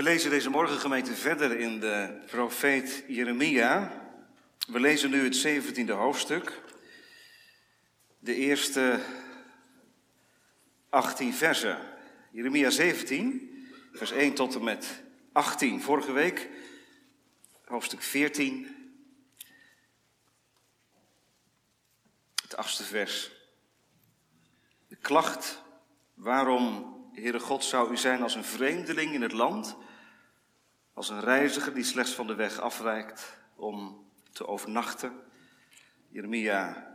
[0.00, 3.92] We lezen deze morgen gemeente verder in de profeet Jeremia.
[4.68, 6.62] We lezen nu het 17e hoofdstuk.
[8.18, 9.00] De eerste
[10.88, 11.78] 18 versen.
[12.30, 15.02] Jeremia 17, vers 1 tot en met
[15.32, 15.82] 18.
[15.82, 16.48] Vorige week
[17.64, 18.76] hoofdstuk 14.
[22.42, 23.30] Het achtste vers.
[24.88, 25.62] De klacht,
[26.14, 29.76] waarom Heere God, zou u zijn als een vreemdeling in het land,
[31.00, 35.12] als een reiziger die slechts van de weg afwijkt om te overnachten.
[36.08, 36.86] Jeremia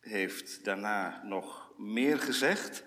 [0.00, 2.84] heeft daarna nog meer gezegd.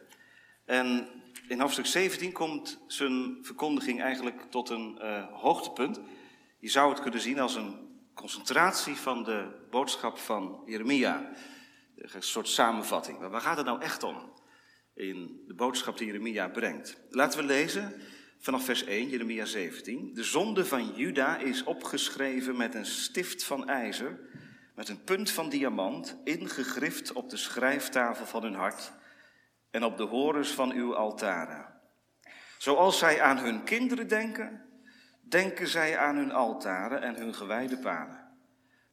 [0.65, 1.07] En
[1.47, 5.99] in hoofdstuk 17 komt zijn verkondiging eigenlijk tot een uh, hoogtepunt.
[6.59, 11.31] Je zou het kunnen zien als een concentratie van de boodschap van Jeremia.
[11.95, 13.19] Een soort samenvatting.
[13.19, 14.31] Maar waar gaat het nou echt om?
[14.93, 17.01] in de boodschap die Jeremia brengt.
[17.09, 18.01] Laten we lezen
[18.41, 20.13] vanaf vers 1, Jeremia 17.
[20.13, 24.19] De zonde van Juda is opgeschreven met een stift van ijzer,
[24.75, 28.91] met een punt van diamant, ingegrift op de schrijftafel van hun hart
[29.71, 31.65] en op de horens van uw altaren.
[32.57, 34.65] Zoals zij aan hun kinderen denken,
[35.21, 38.27] denken zij aan hun altaren en hun gewijde paden,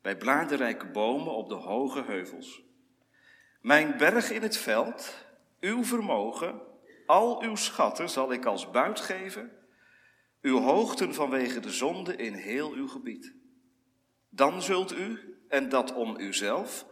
[0.03, 2.63] bij bladerrijke bomen op de hoge heuvels.
[3.61, 5.27] Mijn berg in het veld,
[5.61, 6.61] uw vermogen,
[7.09, 9.53] al uw schatten zal ik als buit geven,
[10.41, 13.35] uw hoogten vanwege de zonde in heel uw gebied.
[14.29, 16.87] Dan zult u, en dat om uzelf,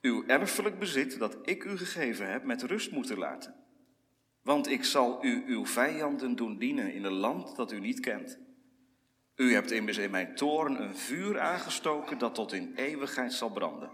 [0.00, 3.54] uw erfelijk bezit dat ik u gegeven heb, met rust moeten laten.
[4.42, 8.38] Want ik zal u uw vijanden doen dienen in een land dat u niet kent.
[9.36, 13.90] U hebt immers in mijn toren een vuur aangestoken dat tot in eeuwigheid zal branden.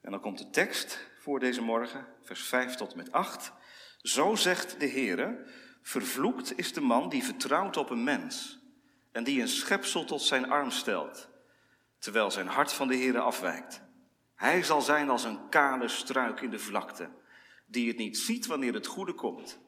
[0.00, 3.52] En dan komt de tekst voor deze morgen, vers 5 tot met 8.
[4.02, 5.44] Zo zegt de Heere,
[5.82, 8.60] vervloekt is de man die vertrouwt op een mens
[9.12, 11.28] en die een schepsel tot zijn arm stelt,
[11.98, 13.82] terwijl zijn hart van de Heere afwijkt.
[14.34, 17.08] Hij zal zijn als een kale struik in de vlakte,
[17.66, 19.60] die het niet ziet wanneer het goede komt.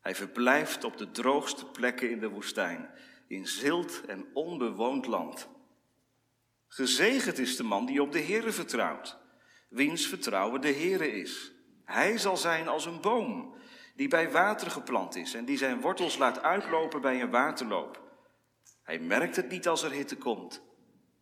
[0.00, 2.90] Hij verblijft op de droogste plekken in de woestijn,
[3.26, 5.48] in zilt en onbewoond land.
[6.68, 9.22] Gezegend is de man die op de Heere vertrouwt
[9.74, 11.53] wiens vertrouwen de Heere is.
[11.84, 13.54] Hij zal zijn als een boom
[13.94, 18.02] die bij water geplant is en die zijn wortels laat uitlopen bij een waterloop.
[18.82, 20.62] Hij merkt het niet als er hitte komt.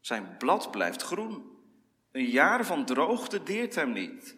[0.01, 1.51] Zijn blad blijft groen.
[2.13, 4.37] Een jaar van droogte deert hem niet.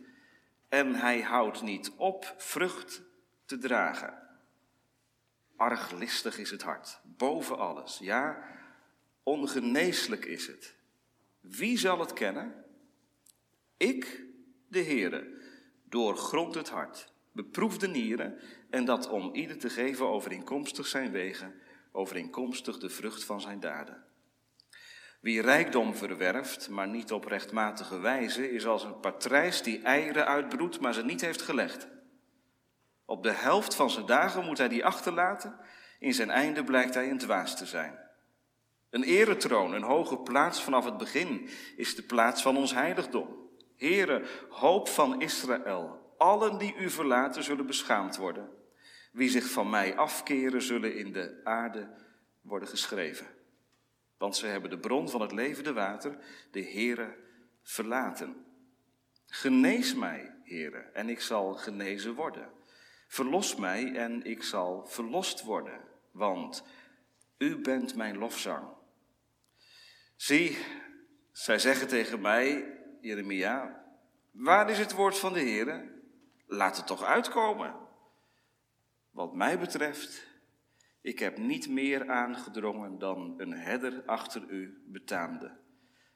[0.68, 3.02] En hij houdt niet op vrucht
[3.44, 4.22] te dragen.
[5.56, 7.98] Arglistig is het hart, boven alles.
[7.98, 8.44] Ja,
[9.22, 10.74] ongeneeslijk is het.
[11.40, 12.64] Wie zal het kennen?
[13.76, 14.24] Ik,
[14.68, 15.43] de Heere,
[15.94, 18.38] doorgrond het hart, beproef de nieren
[18.70, 21.54] en dat om ieder te geven overeenkomstig zijn wegen,
[21.92, 24.04] overeenkomstig de vrucht van zijn daden.
[25.20, 30.80] Wie rijkdom verwerft, maar niet op rechtmatige wijze, is als een patrijs die eieren uitbroedt,
[30.80, 31.88] maar ze niet heeft gelegd.
[33.04, 35.56] Op de helft van zijn dagen moet hij die achterlaten,
[35.98, 37.98] in zijn einde blijkt hij een dwaas te zijn.
[38.90, 43.43] Een eretroon, een hoge plaats vanaf het begin, is de plaats van ons heiligdom.
[43.76, 48.50] Heere, hoop van Israël, allen die u verlaten zullen beschaamd worden.
[49.12, 51.88] Wie zich van mij afkeren, zullen in de aarde
[52.40, 53.26] worden geschreven.
[54.18, 56.18] Want ze hebben de bron van het levende water,
[56.50, 57.16] de Heere,
[57.62, 58.44] verlaten.
[59.26, 62.50] Genees mij, Heere, en ik zal genezen worden.
[63.06, 65.80] Verlos mij en ik zal verlost worden,
[66.10, 66.64] want
[67.38, 68.66] u bent mijn lofzang.
[70.16, 70.58] Zie,
[71.32, 72.73] zij zeggen tegen mij,
[73.04, 73.84] Jeremia,
[74.30, 75.92] waar is het woord van de Heer?
[76.46, 77.74] Laat het toch uitkomen.
[79.10, 80.26] Wat mij betreft,
[81.00, 85.56] ik heb niet meer aangedrongen dan een herder achter u betaamde.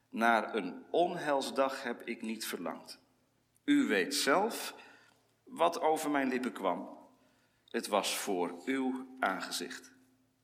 [0.08, 3.00] Naar een onheilsdag heb ik niet verlangd.
[3.64, 4.74] U weet zelf
[5.44, 6.98] wat over mijn lippen kwam.
[7.70, 9.92] Het was voor uw aangezicht.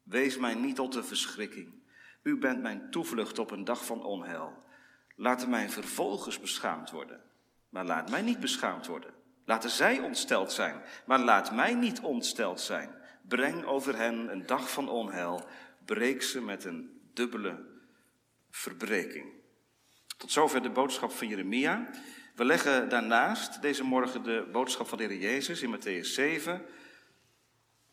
[0.02, 1.82] Wees mij niet tot de verschrikking.
[2.22, 4.63] U bent mijn toevlucht op een dag van onheil.
[5.14, 7.20] Laten mijn vervolgers beschaamd worden,
[7.68, 9.14] maar laat mij niet beschaamd worden.
[9.44, 12.94] Laten zij ontsteld zijn, maar laat mij niet ontsteld zijn.
[13.28, 15.46] Breng over hen een dag van onheil,
[15.84, 17.64] breek ze met een dubbele
[18.50, 19.32] verbreking.
[20.16, 21.90] Tot zover de boodschap van Jeremia.
[22.34, 26.62] We leggen daarnaast deze morgen de boodschap van de Heer Jezus in Matthäus 7.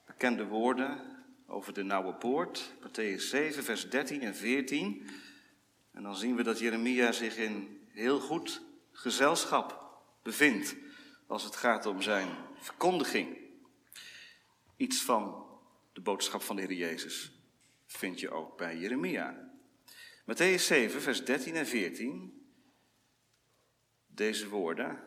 [0.06, 1.00] Bekende woorden
[1.48, 2.74] over de nauwe poort.
[2.80, 5.10] Matthäus 7, vers 13 en 14.
[5.92, 8.62] En dan zien we dat Jeremia zich in heel goed
[8.92, 10.76] gezelschap bevindt
[11.28, 12.28] als het gaat om zijn
[12.60, 13.38] verkondiging.
[14.78, 15.46] Iets van
[15.94, 17.32] de boodschap van de Heer Jezus,
[17.86, 19.50] vind je ook bij Jeremia.
[20.26, 22.46] Matthäus 7, vers 13 en 14.
[24.08, 25.00] Deze woorden.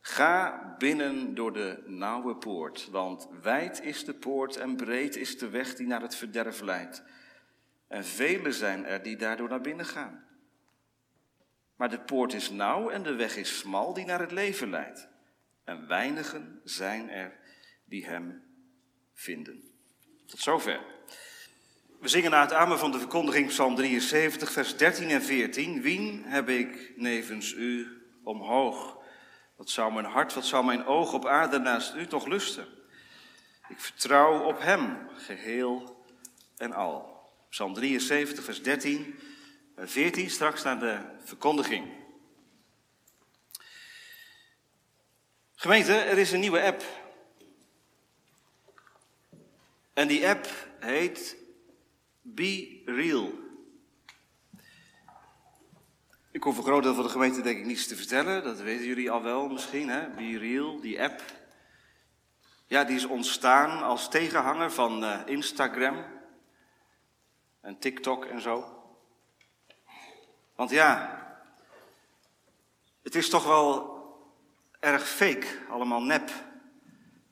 [0.00, 5.48] Ga binnen door de nauwe poort, want wijd is de poort en breed is de
[5.48, 7.02] weg die naar het verderf leidt.
[7.88, 10.24] En velen zijn er die daardoor naar binnen gaan.
[11.76, 15.08] Maar de poort is nauw en de weg is smal die naar het leven leidt.
[15.64, 17.38] En weinigen zijn er
[17.84, 18.42] die hem
[19.14, 19.70] vinden.
[20.26, 20.80] Tot zover.
[22.00, 25.82] We zingen na het amen van de verkondiging Psalm 73, vers 13 en 14.
[25.82, 27.88] Wien heb ik nevens u
[28.22, 28.98] omhoog?
[29.56, 32.66] Wat zou mijn hart, wat zou mijn oog op aarde naast u toch lusten?
[33.68, 36.04] Ik vertrouw op hem, geheel
[36.56, 37.15] en al.
[37.48, 39.18] Psalm 73, vers 13
[39.74, 42.04] en 14, straks naar de verkondiging.
[45.54, 46.84] Gemeente, er is een nieuwe app.
[49.92, 50.46] En die app
[50.80, 51.36] heet
[52.22, 53.32] Be Real.
[56.30, 58.44] Ik hoef een groot deel van de gemeente denk ik niets te vertellen.
[58.44, 60.08] Dat weten jullie al wel misschien, hè?
[60.08, 61.22] Be Real, die app.
[62.66, 66.04] Ja, die is ontstaan als tegenhanger van uh, Instagram
[67.66, 68.64] en TikTok en zo.
[70.54, 71.20] Want ja,
[73.02, 73.94] het is toch wel
[74.80, 76.30] erg fake, allemaal nep,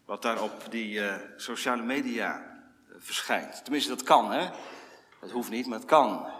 [0.04, 2.58] wat daar op die uh, sociale media
[2.98, 3.62] verschijnt.
[3.62, 4.50] Tenminste, dat kan, hè?
[5.20, 6.32] Dat hoeft niet, maar het kan.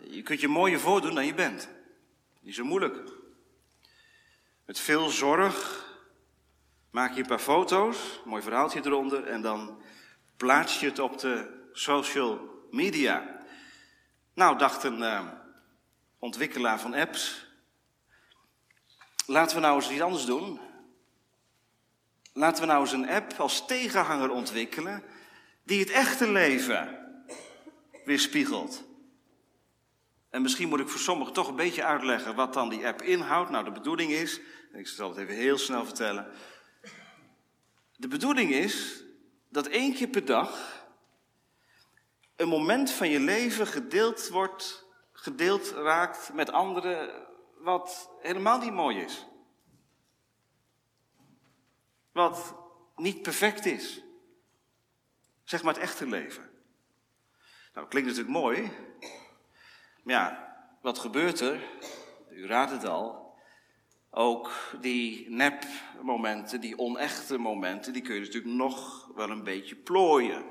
[0.00, 1.68] Je kunt je mooier voordoen dan je bent.
[2.40, 3.12] Niet zo moeilijk.
[4.64, 5.86] Met veel zorg
[6.90, 9.82] maak je een paar foto's, mooi verhaaltje eronder, en dan
[10.36, 13.40] plaats je het op de social media.
[14.34, 15.28] Nou, dacht een uh,
[16.18, 17.46] ontwikkelaar van apps.
[19.26, 20.60] Laten we nou eens iets anders doen.
[22.32, 25.02] Laten we nou eens een app als tegenhanger ontwikkelen
[25.64, 26.98] die het echte leven
[28.04, 28.84] weerspiegelt.
[30.30, 33.50] En misschien moet ik voor sommigen toch een beetje uitleggen wat dan die app inhoudt.
[33.50, 34.40] Nou, de bedoeling is,
[34.72, 36.26] ik zal het even heel snel vertellen.
[37.96, 39.02] De bedoeling is
[39.48, 40.77] dat één keer per dag
[42.38, 47.26] een moment van je leven gedeeld wordt, gedeeld raakt met anderen,
[47.56, 49.26] wat helemaal niet mooi is.
[52.12, 52.54] Wat
[52.96, 54.02] niet perfect is.
[55.44, 56.50] Zeg maar het echte leven.
[57.74, 58.70] Nou, klinkt natuurlijk mooi.
[60.02, 61.60] Maar ja, wat gebeurt er?
[62.30, 63.36] U raadt het al.
[64.10, 70.44] Ook die nep-momenten, die onechte momenten, die kun je natuurlijk nog wel een beetje plooien.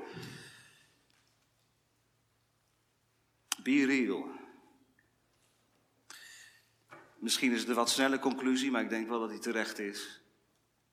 [3.68, 4.30] Be real.
[7.18, 10.22] Misschien is het een wat snelle conclusie, maar ik denk wel dat die terecht is.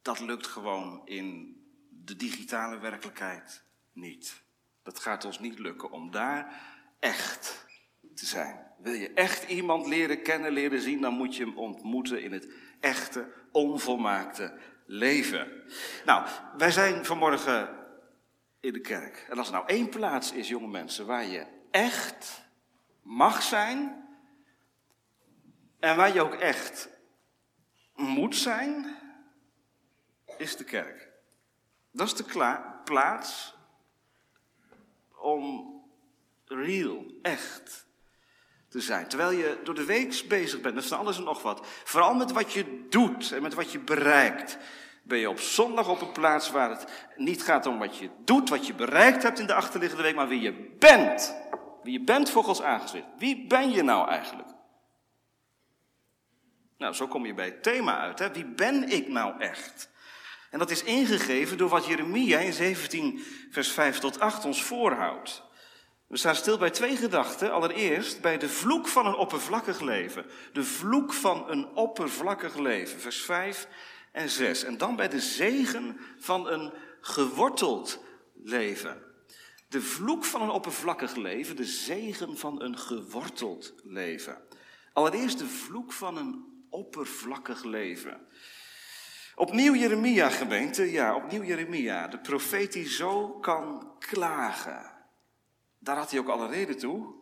[0.02, 1.58] Dat lukt gewoon in
[1.90, 3.64] de digitale werkelijkheid
[3.94, 4.44] niet.
[4.84, 6.62] Dat gaat ons niet lukken om daar
[7.00, 7.66] echt
[8.16, 8.68] te zijn.
[8.78, 12.54] Wil je echt iemand leren kennen, leren zien, dan moet je hem ontmoeten in het
[12.80, 15.64] echte, onvolmaakte leven.
[16.06, 17.70] Nou, wij zijn vanmorgen
[18.60, 19.26] in de kerk.
[19.30, 22.45] En als er nou één plaats is, jonge mensen, waar je echt
[23.06, 24.08] mag zijn
[25.80, 26.90] en waar je ook echt
[27.96, 28.98] moet zijn,
[30.38, 31.10] is de kerk.
[31.92, 33.56] Dat is de plaats
[35.18, 35.74] om
[36.46, 37.88] real, echt
[38.70, 39.08] te zijn.
[39.08, 41.68] Terwijl je door de week bezig bent met van alles en nog wat.
[41.84, 44.58] Vooral met wat je doet en met wat je bereikt.
[45.04, 48.50] Ben je op zondag op een plaats waar het niet gaat om wat je doet,
[48.50, 51.36] wat je bereikt hebt in de achterliggende week, maar wie je bent.
[51.86, 53.06] Wie je bent voor Gods aangezicht.
[53.18, 54.48] Wie ben je nou eigenlijk?
[56.78, 58.20] Nou, zo kom je bij het thema uit.
[58.20, 58.32] Hè?
[58.32, 59.90] Wie ben ik nou echt?
[60.52, 65.44] En dat is ingegeven door wat Jeremia in 17, vers 5 tot 8 ons voorhoudt.
[66.08, 67.52] We staan stil bij twee gedachten.
[67.52, 70.26] Allereerst bij de vloek van een oppervlakkig leven.
[70.54, 73.68] De vloek van een oppervlakkig leven, vers 5
[74.12, 74.64] en 6.
[74.64, 78.00] En dan bij de zegen van een geworteld
[78.44, 79.05] leven.
[79.76, 84.38] De vloek van een oppervlakkig leven, de zegen van een geworteld leven.
[84.94, 88.28] Allereerst de vloek van een oppervlakkig leven.
[89.36, 94.92] Opnieuw Jeremia, gemeente, ja, opnieuw Jeremia, de profeet die zo kan klagen.
[95.80, 97.14] Daar had hij ook alle reden toe,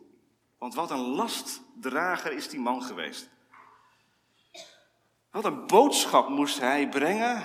[0.58, 3.30] want wat een lastdrager is die man geweest.
[5.32, 7.44] Wat een boodschap moest hij brengen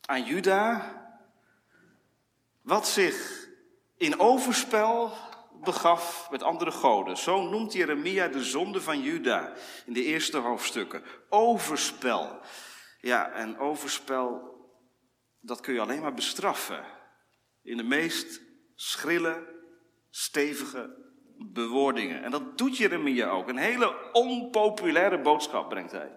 [0.00, 0.92] aan Juda,
[2.62, 3.43] wat zich
[3.96, 5.12] in overspel
[5.64, 7.16] begaf met andere goden.
[7.16, 9.52] Zo noemt Jeremia de zonde van Juda
[9.86, 11.02] in de eerste hoofdstukken.
[11.28, 12.38] Overspel.
[13.00, 14.42] Ja, en overspel,
[15.40, 16.84] dat kun je alleen maar bestraffen.
[17.62, 18.40] In de meest
[18.74, 19.46] schrille,
[20.10, 21.02] stevige
[21.38, 22.22] bewoordingen.
[22.22, 23.48] En dat doet Jeremia ook.
[23.48, 26.10] Een hele onpopulaire boodschap brengt hij.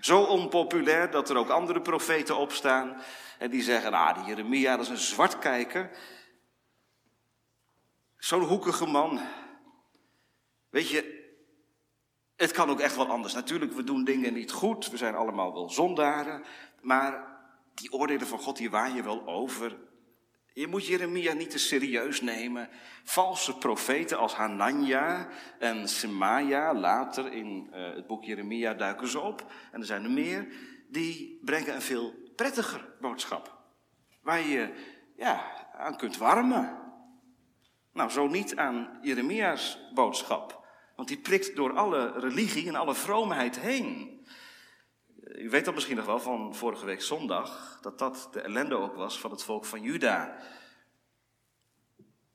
[0.00, 3.02] Zo onpopulair dat er ook andere profeten opstaan
[3.38, 5.90] en die zeggen, ah, die Jeremia, dat is een zwartkijker.
[8.18, 9.20] Zo'n hoekige man.
[10.70, 11.26] Weet je,
[12.36, 13.34] het kan ook echt wel anders.
[13.34, 16.44] Natuurlijk, we doen dingen niet goed, we zijn allemaal wel zondaren,
[16.80, 17.36] maar
[17.74, 19.78] die oordelen van God, die waar je wel over.
[20.52, 22.68] Je moet Jeremia niet te serieus nemen.
[23.04, 29.52] Valse profeten als Hanania en Semaja, later in uh, het boek Jeremia duiken ze op.
[29.72, 30.52] En er zijn er meer,
[30.88, 33.58] die brengen een veel prettiger boodschap.
[34.22, 34.74] Waar je
[35.16, 36.87] ja, aan kunt warmen.
[37.98, 40.66] Nou, zo niet aan Jeremia's boodschap.
[40.96, 44.20] Want die prikt door alle religie en alle vroomheid heen.
[45.24, 48.94] U weet dat misschien nog wel van vorige week zondag, dat dat de ellende ook
[48.94, 50.36] was van het volk van Juda.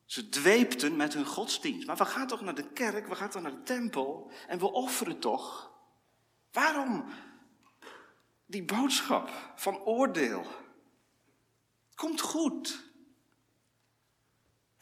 [0.05, 1.87] Ze dweepten met hun godsdienst.
[1.87, 4.71] Maar we gaan toch naar de kerk, we gaan toch naar de tempel en we
[4.71, 5.71] offeren toch.
[6.51, 7.05] Waarom
[8.45, 10.45] die boodschap van oordeel?
[11.95, 12.92] Komt goed.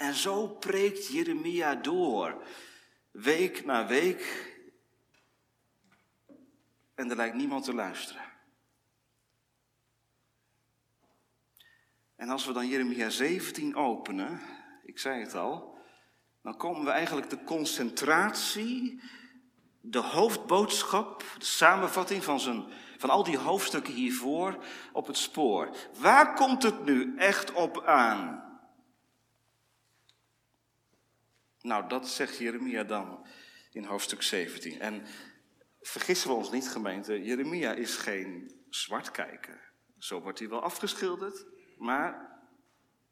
[0.01, 2.43] En zo preekt Jeremia door,
[3.11, 4.53] week na week,
[6.95, 8.21] en er lijkt niemand te luisteren.
[12.15, 14.41] En als we dan Jeremia 17 openen,
[14.83, 15.77] ik zei het al,
[16.41, 19.01] dan komen we eigenlijk de concentratie,
[19.81, 22.63] de hoofdboodschap, de samenvatting van, zijn,
[22.97, 25.75] van al die hoofdstukken hiervoor op het spoor.
[25.99, 28.50] Waar komt het nu echt op aan?
[31.61, 33.25] Nou, dat zegt Jeremia dan
[33.71, 34.79] in hoofdstuk 17.
[34.79, 35.03] En
[35.81, 39.71] vergissen we ons niet, gemeente, Jeremia is geen zwartkijker.
[39.97, 41.45] Zo wordt hij wel afgeschilderd,
[41.77, 42.39] maar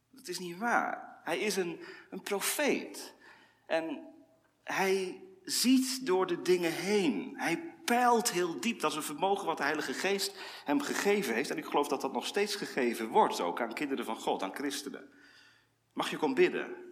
[0.09, 1.19] dat is niet waar.
[1.23, 1.79] Hij is een,
[2.09, 3.15] een profeet.
[3.65, 4.07] En
[4.63, 7.33] hij ziet door de dingen heen.
[7.35, 8.79] Hij peilt heel diep.
[8.79, 11.49] Dat is een vermogen wat de Heilige Geest hem gegeven heeft.
[11.49, 14.55] En ik geloof dat dat nog steeds gegeven wordt, ook aan kinderen van God, aan
[14.55, 15.09] christenen.
[15.93, 16.88] Mag je komen bidden?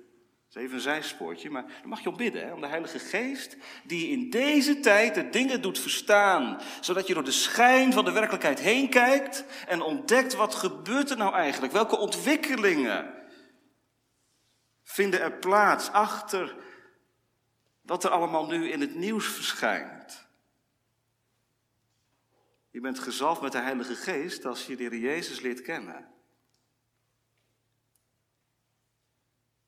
[0.47, 2.99] Dat is even een zijspoortje, maar dan mag je om bidden, hè, om de Heilige
[2.99, 8.05] Geest, die in deze tijd de dingen doet verstaan, zodat je door de schijn van
[8.05, 13.13] de werkelijkheid heen kijkt en ontdekt wat gebeurt er nou eigenlijk, welke ontwikkelingen
[14.83, 16.55] vinden er plaats achter
[17.81, 20.27] wat er allemaal nu in het nieuws verschijnt.
[22.71, 26.16] Je bent gezalfd met de Heilige Geest als je de Heer Jezus leert kennen.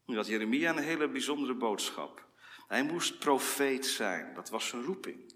[0.09, 2.27] Nu had Jeremia een hele bijzondere boodschap.
[2.67, 5.33] Hij moest profeet zijn, dat was zijn roeping.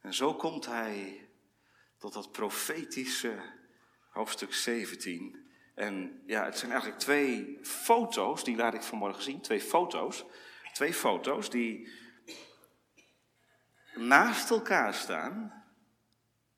[0.00, 1.28] En zo komt hij
[1.98, 3.38] tot dat profetische
[4.10, 5.48] hoofdstuk 17.
[5.74, 9.40] En ja, het zijn eigenlijk twee foto's, die laat ik vanmorgen zien.
[9.40, 10.24] Twee foto's.
[10.72, 11.88] Twee foto's die
[13.94, 15.64] naast elkaar staan.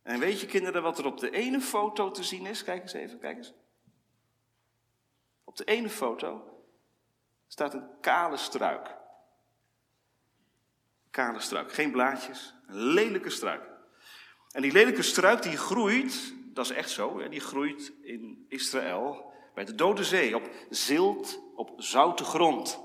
[0.02, 2.64] En weet je kinderen wat er op de ene foto te zien is?
[2.64, 3.54] Kijk eens even, kijk eens.
[5.44, 6.56] Op de ene foto
[7.49, 8.97] staat een kale struik.
[11.11, 13.71] Kale struik, geen blaadjes, een lelijke struik.
[14.50, 19.64] En die lelijke struik die groeit, dat is echt zo, die groeit in Israël bij
[19.64, 22.81] de Dode Zee, op zilt, op zoute grond.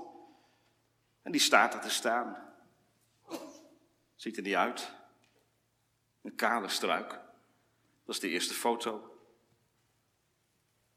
[1.22, 2.54] En die staat er te staan.
[4.14, 4.94] Ziet er niet uit.
[6.22, 7.08] Een kale struik.
[8.04, 9.18] Dat is de eerste foto.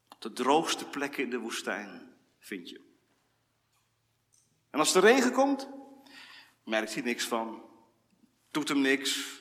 [0.08, 2.87] Op de droogste plekken in de woestijn vind je
[4.70, 5.68] en als de regen komt,
[6.64, 7.62] merkt hij niks van,
[8.50, 9.36] doet hem niks.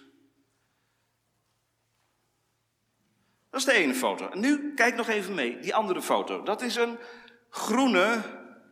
[3.49, 4.29] Dat is de ene foto.
[4.29, 6.43] En nu kijk nog even mee, die andere foto.
[6.43, 6.97] Dat is een
[7.49, 8.21] groene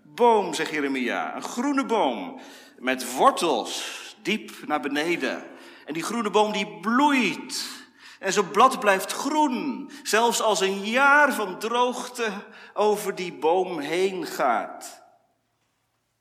[0.04, 1.36] boom, zegt Jeremia.
[1.36, 2.40] Een groene boom
[2.78, 5.44] met wortels diep naar beneden.
[5.86, 7.84] En die groene boom die bloeit.
[8.20, 9.92] En zijn blad blijft groen.
[10.04, 12.32] Zelfs als een jaar van droogte
[12.74, 15.05] over die boom heen gaat.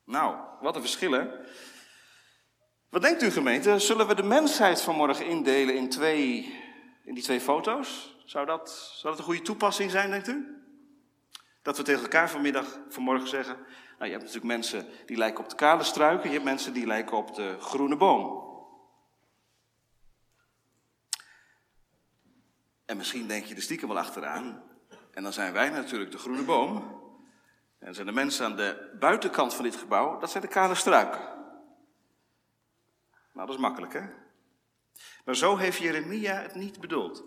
[0.05, 1.45] Nou, wat een verschillen.
[2.89, 3.79] Wat denkt u gemeente?
[3.79, 6.55] Zullen we de mensheid vanmorgen indelen in, twee,
[7.03, 8.17] in die twee foto's?
[8.25, 10.61] Zou dat, zou dat een goede toepassing zijn, denkt u?
[11.61, 13.55] Dat we tegen elkaar vanmiddag, vanmorgen zeggen...
[13.97, 16.27] Nou, je hebt natuurlijk mensen die lijken op de kale struiken.
[16.27, 18.43] Je hebt mensen die lijken op de groene boom.
[22.85, 24.63] En misschien denk je er stiekem wel achteraan.
[25.11, 27.03] En dan zijn wij natuurlijk de groene boom.
[27.85, 31.19] En zijn de mensen aan de buitenkant van dit gebouw, dat zijn de kale struiken.
[33.33, 34.01] Nou, dat is makkelijk, hè?
[35.25, 37.23] Maar zo heeft Jeremia het niet bedoeld.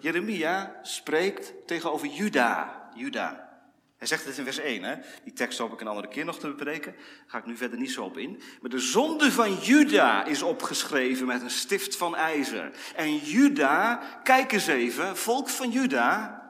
[0.00, 2.88] Jeremia spreekt tegenover Juda.
[2.94, 3.50] Juda.
[3.96, 4.96] Hij zegt het in vers 1, hè?
[5.24, 6.92] die tekst hoop ik een andere keer nog te bespreken.
[6.92, 8.42] Daar ga ik nu verder niet zo op in.
[8.60, 12.72] Maar de zonde van Juda is opgeschreven met een stift van ijzer.
[12.94, 16.42] En Juda, kijk eens even, volk van Juda,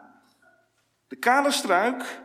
[1.09, 2.21] de kale struik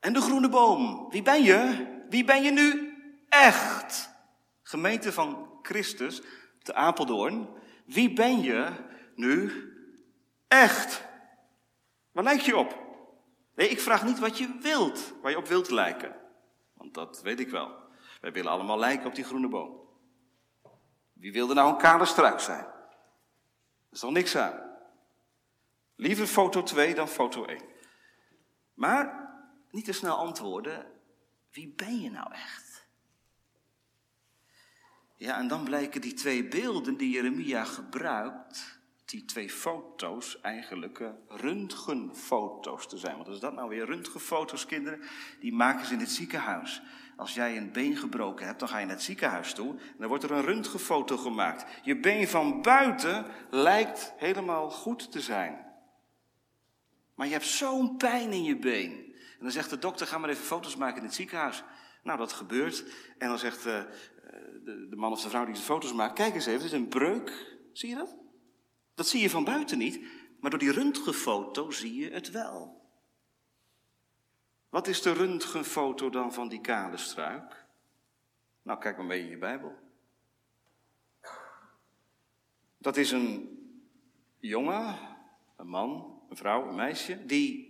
[0.00, 1.06] en de groene boom.
[1.10, 1.86] Wie ben je?
[2.08, 2.94] Wie ben je nu
[3.28, 4.10] echt?
[4.62, 6.22] Gemeente van Christus,
[6.62, 7.48] te Apeldoorn.
[7.84, 8.72] Wie ben je
[9.14, 9.52] nu
[10.48, 11.08] echt?
[12.12, 12.78] Waar lijk je op?
[13.54, 16.16] Nee, ik vraag niet wat je wilt, waar je op wilt lijken.
[16.74, 17.78] Want dat weet ik wel.
[18.20, 19.80] Wij willen allemaal lijken op die groene boom.
[21.12, 22.64] Wie wilde nou een kale struik zijn?
[22.64, 24.68] Er is niks aan.
[25.96, 27.60] Liever foto 2 dan foto 1.
[28.74, 29.19] Maar
[29.70, 30.86] niet te snel antwoorden.
[31.52, 32.86] Wie ben je nou echt?
[35.16, 42.88] Ja, en dan blijken die twee beelden die Jeremia gebruikt die twee foto's eigenlijk röntgenfoto's
[42.88, 43.16] te zijn.
[43.16, 43.86] Wat is dat nou weer?
[43.86, 45.00] Röntgenfoto's, kinderen,
[45.40, 46.82] die maken ze in het ziekenhuis.
[47.16, 50.08] Als jij een been gebroken hebt, dan ga je naar het ziekenhuis toe en dan
[50.08, 51.64] wordt er een röntgenfoto gemaakt.
[51.82, 55.66] Je been van buiten lijkt helemaal goed te zijn.
[57.14, 59.09] Maar je hebt zo'n pijn in je been.
[59.40, 61.62] En dan zegt de dokter, ga maar even foto's maken in het ziekenhuis.
[62.02, 62.84] Nou, dat gebeurt.
[63.18, 63.82] En dan zegt uh,
[64.64, 66.78] de, de, man of de vrouw die de foto's maakt, kijk eens even, dit is
[66.78, 67.56] een breuk.
[67.72, 68.16] Zie je dat?
[68.94, 70.00] Dat zie je van buiten niet,
[70.40, 72.88] maar door die röntgenfoto zie je het wel.
[74.68, 77.66] Wat is de röntgenfoto dan van die kale struik?
[78.62, 79.74] Nou, kijk maar mee in je Bijbel.
[82.78, 83.58] Dat is een
[84.38, 84.98] jongen,
[85.56, 87.69] een man, een vrouw, een meisje, die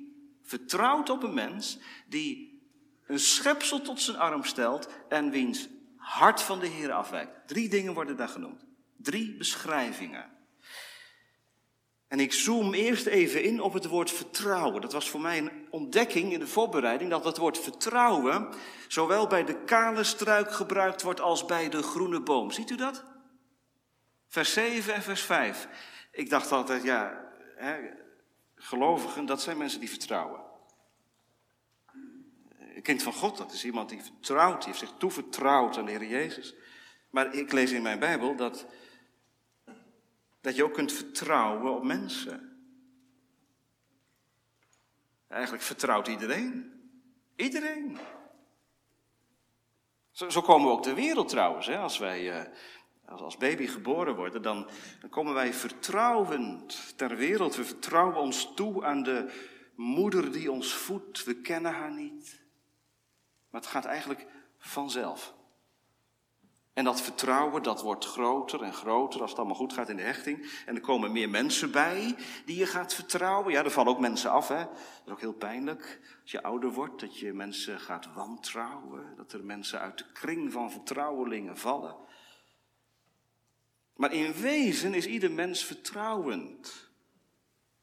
[0.50, 2.61] vertrouwt op een mens, die
[3.07, 7.49] een schepsel tot zijn arm stelt en wiens hart van de Heer afwijkt.
[7.49, 8.64] Drie dingen worden daar genoemd.
[8.97, 10.30] Drie beschrijvingen.
[12.09, 14.80] En ik zoom eerst even in op het woord vertrouwen.
[14.80, 18.49] Dat was voor mij een ontdekking in de voorbereiding dat het woord vertrouwen
[18.88, 22.51] zowel bij de kale struik gebruikt wordt als bij de groene boom.
[22.51, 23.05] Ziet u dat?
[24.29, 25.68] Vers 7 en vers 5.
[26.12, 27.77] Ik dacht altijd, ja, hè,
[28.62, 30.40] gelovigen, dat zijn mensen die vertrouwen.
[32.75, 35.90] Een kind van God, dat is iemand die vertrouwt, die heeft zich toevertrouwd aan de
[35.90, 36.55] Heer Jezus.
[37.11, 38.66] Maar ik lees in mijn Bijbel dat
[40.40, 42.51] dat je ook kunt vertrouwen op mensen.
[45.29, 46.73] Eigenlijk vertrouwt iedereen.
[47.37, 47.99] Iedereen.
[50.11, 51.66] Zo, komen we ook ter wereld trouwens.
[51.66, 51.79] Hè?
[51.79, 52.51] Als wij
[53.11, 54.66] uh, als baby geboren worden, dan,
[55.01, 57.57] dan komen wij vertrouwend ter wereld.
[57.57, 59.31] We vertrouwen ons toe aan de
[59.75, 61.25] moeder die ons voedt.
[61.25, 62.40] We kennen haar niet.
[63.51, 64.27] Maar het gaat eigenlijk
[64.59, 65.35] vanzelf.
[66.73, 70.03] En dat vertrouwen, dat wordt groter en groter als het allemaal goed gaat in de
[70.03, 70.62] hechting.
[70.66, 73.53] En er komen meer mensen bij die je gaat vertrouwen.
[73.53, 74.64] Ja, er vallen ook mensen af, hè.
[74.64, 79.16] Dat is ook heel pijnlijk als je ouder wordt, dat je mensen gaat wantrouwen.
[79.16, 81.96] Dat er mensen uit de kring van vertrouwelingen vallen.
[84.01, 86.91] Maar in wezen is ieder mens vertrouwend.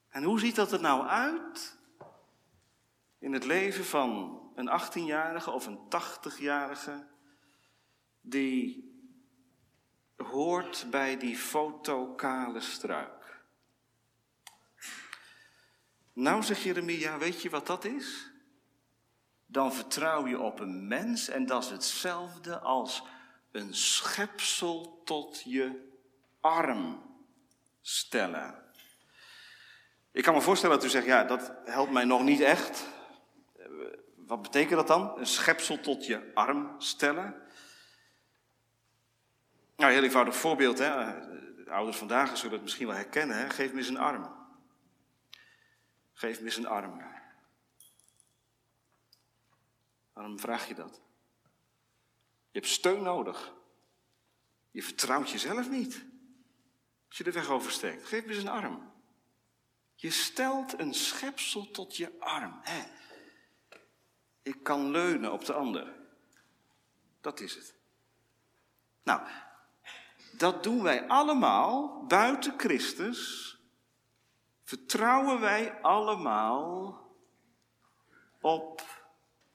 [0.08, 1.76] En hoe ziet dat er nou uit?
[3.18, 7.06] In het leven van een 18-jarige of een 80-jarige
[8.20, 8.92] die
[10.16, 13.42] hoort bij die fotokale struik.
[16.12, 18.30] Nou, zegt Jeremia, weet je wat dat is?
[19.46, 23.02] Dan vertrouw je op een mens en dat is hetzelfde als
[23.50, 25.86] een schepsel tot je
[26.40, 27.02] arm
[27.80, 28.66] stellen.
[30.12, 32.86] Ik kan me voorstellen dat u zegt, ja, dat helpt mij nog niet echt.
[34.16, 35.18] Wat betekent dat dan?
[35.18, 37.42] Een schepsel tot je arm stellen?
[39.76, 40.78] Nou, heel eenvoudig voorbeeld.
[40.78, 41.18] Hè?
[41.64, 43.38] De ouders vandaag zullen het misschien wel herkennen.
[43.38, 43.50] Hè?
[43.50, 44.36] Geef me eens een arm.
[46.12, 47.02] Geef me eens een arm.
[50.12, 51.00] Waarom vraag je dat?
[52.50, 53.52] Je hebt steun nodig.
[54.70, 56.07] Je vertrouwt jezelf niet.
[57.08, 58.06] Als je de weg oversteekt.
[58.06, 58.92] Geef me eens een arm.
[59.94, 62.60] Je stelt een schepsel tot je arm.
[62.62, 62.82] Hè?
[64.42, 65.94] Ik kan leunen op de ander.
[67.20, 67.74] Dat is het.
[69.02, 69.28] Nou,
[70.36, 73.52] dat doen wij allemaal buiten Christus.
[74.64, 77.06] Vertrouwen wij allemaal
[78.40, 79.04] op,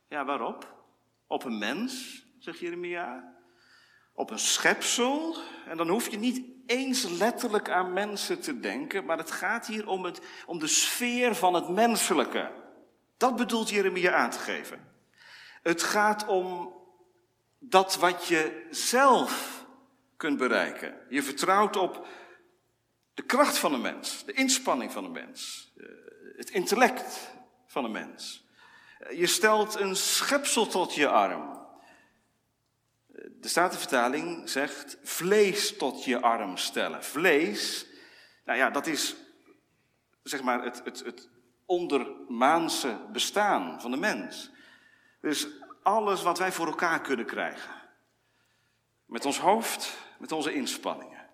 [0.08, 0.86] ja waarop?
[1.28, 3.33] Op een mens, zegt Jeremia.
[4.14, 5.38] Op een schepsel.
[5.68, 9.88] En dan hoef je niet eens letterlijk aan mensen te denken, maar het gaat hier
[9.88, 12.52] om, het, om de sfeer van het menselijke.
[13.18, 14.92] Dat bedoelt Jeremia aan te geven.
[15.62, 16.74] Het gaat om
[17.60, 19.66] dat wat je zelf
[20.18, 20.96] kunt bereiken.
[21.10, 22.08] Je vertrouwt op
[23.14, 25.86] de kracht van een mens, de inspanning van een mens, eh,
[26.38, 27.32] het intellect
[27.68, 28.48] van een mens.
[29.16, 31.63] Je stelt een schepsel tot je arm.
[33.32, 37.04] De Statenvertaling zegt vlees tot je arm stellen.
[37.04, 37.86] Vlees,
[38.46, 39.16] nou ja, dat is
[40.24, 41.30] zeg maar het, het, het
[41.66, 44.52] ondermaanse bestaan van de mens.
[45.22, 45.48] Dus
[45.84, 47.82] alles wat wij voor elkaar kunnen krijgen.
[49.06, 51.30] Met ons hoofd, met onze inspanningen.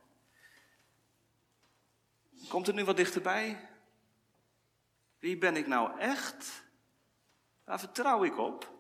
[2.47, 3.69] Komt het nu wat dichterbij?
[5.19, 6.63] Wie ben ik nou echt?
[7.63, 8.78] Waar vertrouw ik op?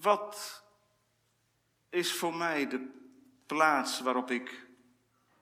[0.00, 0.62] Wat
[1.90, 2.88] is voor mij de
[3.46, 4.66] plaats waarop ik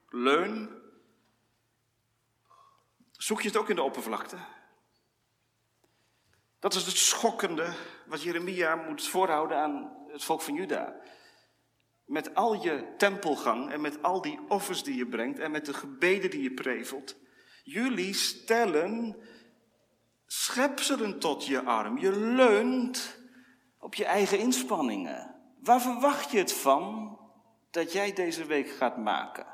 [0.09, 0.81] leun?
[3.11, 4.37] Zoek je het ook in de oppervlakte?
[6.59, 7.73] Dat is het schokkende
[8.05, 10.95] wat Jeremia moet voorhouden aan het volk van Juda.
[12.05, 15.73] Met al je tempelgang en met al die offers die je brengt en met de
[15.73, 17.15] gebeden die je prevelt.
[17.63, 19.15] Jullie stellen
[20.27, 21.97] schepselen tot je arm.
[21.97, 23.24] Je leunt
[23.85, 25.35] op je eigen inspanningen.
[25.59, 27.17] Waar verwacht je het van
[27.69, 29.47] dat jij deze week gaat maken?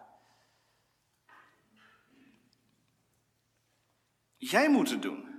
[4.37, 5.29] Jij moet het doen.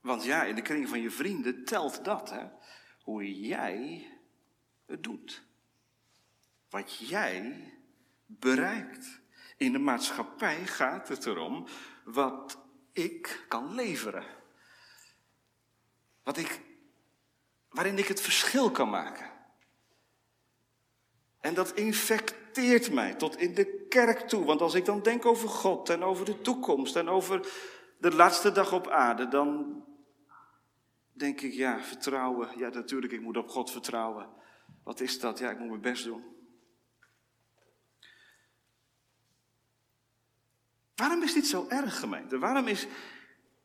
[0.00, 2.46] Want ja, in de kring van je vrienden telt dat, hè?
[3.02, 4.06] Hoe jij
[4.84, 5.46] het doet.
[6.70, 7.72] Wat jij
[8.26, 9.20] bereikt.
[9.56, 11.66] In de maatschappij gaat het erom
[12.04, 12.58] wat
[12.92, 14.35] ik kan leveren.
[16.26, 16.60] Wat ik,
[17.68, 19.30] waarin ik het verschil kan maken.
[21.40, 24.44] En dat infecteert mij tot in de kerk toe.
[24.44, 27.48] Want als ik dan denk over God en over de toekomst en over
[27.98, 29.82] de laatste dag op aarde, dan
[31.12, 32.58] denk ik, ja, vertrouwen.
[32.58, 34.28] Ja, natuurlijk, ik moet op God vertrouwen.
[34.84, 35.38] Wat is dat?
[35.38, 36.24] Ja, ik moet mijn best doen.
[40.94, 42.38] Waarom is dit zo erg, gemeente?
[42.38, 42.86] Waarom is,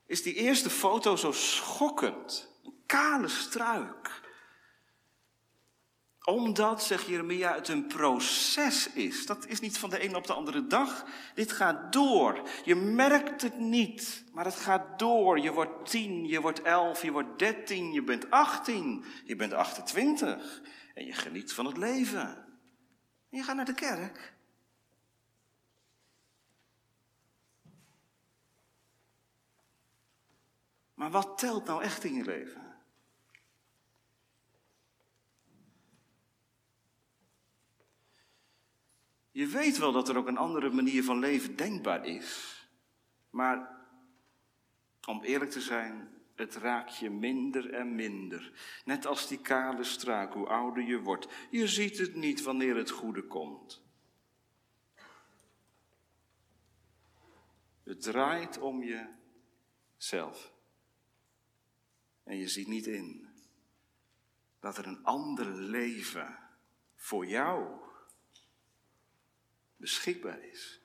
[0.06, 2.51] is die eerste foto zo schokkend?
[2.92, 4.22] Kale struik.
[6.24, 9.26] Omdat, zegt Jeremia, het een proces is.
[9.26, 11.06] Dat is niet van de ene op de andere dag.
[11.36, 12.50] Dit gaat door.
[12.64, 15.40] Je merkt het niet, maar het gaat door.
[15.40, 20.62] Je wordt tien, je wordt elf, je wordt dertien, je bent achttien, je bent 28.
[20.94, 22.28] En je geniet van het leven.
[23.30, 24.34] En je gaat naar de kerk.
[30.94, 32.71] Maar wat telt nou echt in je leven?
[39.42, 42.60] Je weet wel dat er ook een andere manier van leven denkbaar is.
[43.30, 43.86] Maar
[45.08, 48.52] om eerlijk te zijn, het raakt je minder en minder.
[48.86, 51.28] Net als die kale struik, hoe ouder je wordt.
[51.50, 53.82] Je ziet het niet wanneer het goede komt.
[57.84, 60.54] Het draait om jezelf.
[62.24, 63.28] En je ziet niet in
[64.60, 66.38] dat er een ander leven
[66.96, 67.90] voor jou
[69.82, 70.82] beschikbaar is.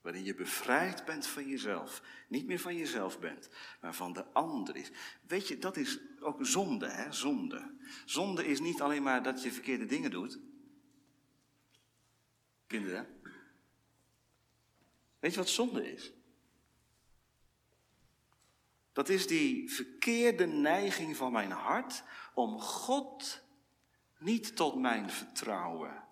[0.00, 2.02] Waarin je bevrijd bent van jezelf.
[2.28, 3.48] Niet meer van jezelf bent,
[3.80, 4.90] maar van de ander is.
[5.26, 7.12] Weet je, dat is ook zonde, hè?
[7.12, 7.76] Zonde.
[8.04, 10.38] Zonde is niet alleen maar dat je verkeerde dingen doet.
[12.66, 13.20] Kinderen.
[15.18, 16.12] Weet je wat zonde is?
[18.92, 22.02] Dat is die verkeerde neiging van mijn hart
[22.34, 23.42] om God
[24.18, 26.03] niet tot mijn vertrouwen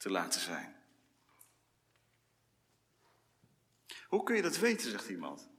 [0.00, 0.76] te laten zijn.
[4.06, 5.50] Hoe kun je dat weten, zegt iemand?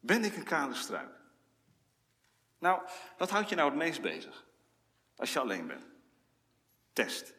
[0.00, 1.20] Ben ik een kale struik?
[2.58, 4.46] Nou, wat houdt je nou het meest bezig
[5.16, 5.86] als je alleen bent?
[6.92, 7.34] Test.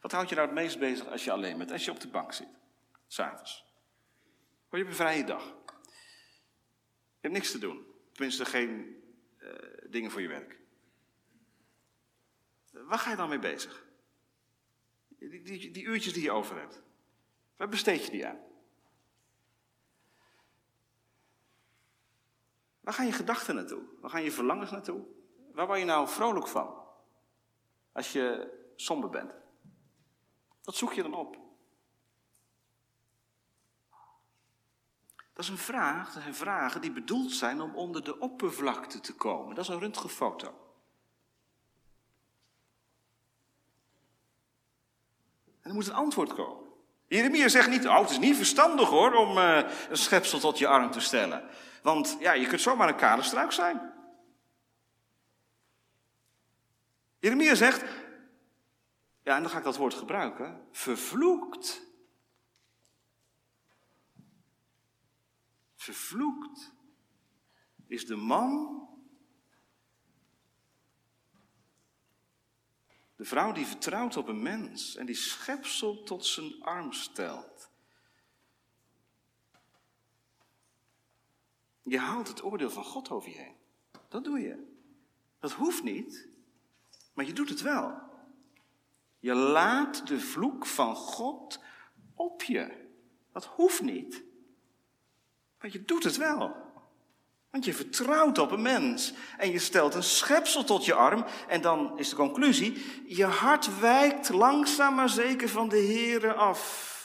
[0.00, 2.08] Wat houdt je nou het meest bezig als je alleen bent, als je op de
[2.08, 2.48] bank zit,
[3.06, 3.64] s'avonds?
[4.70, 5.44] je hebt een vrije dag.
[5.44, 7.86] Je hebt niks te doen.
[8.12, 9.02] Tenminste, geen
[9.38, 9.52] uh,
[9.90, 10.60] dingen voor je werk.
[12.70, 13.87] Waar ga je dan mee bezig?
[15.18, 16.82] Die, die, uurtjes die je over hebt.
[17.56, 18.38] Waar besteed je die aan?
[22.80, 23.82] Waar gaan je gedachten naartoe?
[24.00, 25.06] Waar gaan je verlangens naartoe?
[25.52, 26.82] Waar word je nou vrolijk van?
[27.92, 29.34] Als je somber bent.
[30.62, 31.38] Wat zoek je dan op?
[35.32, 39.14] Dat is een vraag, dat zijn vragen die bedoeld zijn om onder de oppervlakte te
[39.14, 39.54] komen.
[39.54, 40.67] Dat is een röntgenfoto.
[45.68, 46.66] er moet een antwoord komen.
[47.06, 50.66] Jeremia zegt niet, oh, het is niet verstandig hoor, om eh, een schepsel tot je
[50.66, 51.48] arm te stellen.
[51.82, 53.92] Want ja, je kunt zomaar een kale struik zijn.
[57.18, 57.84] Jeremia zegt,
[59.22, 61.86] ja, en dan ga ik dat woord gebruiken, vervloekt.
[65.76, 66.74] Vervloekt
[67.86, 68.86] is de man
[73.18, 77.70] de vrouw die vertrouwt op een mens en die schepsel tot zijn arm stelt.
[81.82, 83.56] Je haalt het oordeel van God over je heen.
[84.08, 84.76] Dat doe je.
[85.38, 86.28] Dat hoeft niet,
[87.14, 88.00] maar je doet het wel.
[89.18, 91.60] Je laat de vloek van God
[92.14, 92.88] op je.
[93.32, 94.24] Dat hoeft niet,
[95.58, 96.67] maar je doet het wel.
[97.50, 101.60] Want je vertrouwt op een mens en je stelt een schepsel tot je arm en
[101.60, 106.96] dan is de conclusie, je hart wijkt langzaam maar zeker van de Here af.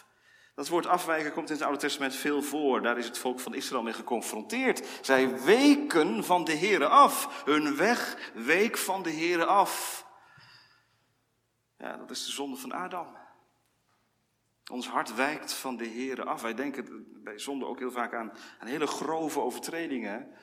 [0.55, 2.81] Dat woord afwijken komt in het Oude Testament veel voor.
[2.81, 4.87] Daar is het volk van Israël mee geconfronteerd.
[5.01, 7.43] Zij weken van de Here af.
[7.45, 10.05] Hun weg week van de Here af.
[11.77, 13.22] Ja, dat is de zonde van Adam.
[14.71, 16.41] Ons hart wijkt van de Here af.
[16.41, 20.37] Wij denken bij zonde ook heel vaak aan, aan hele grove overtredingen.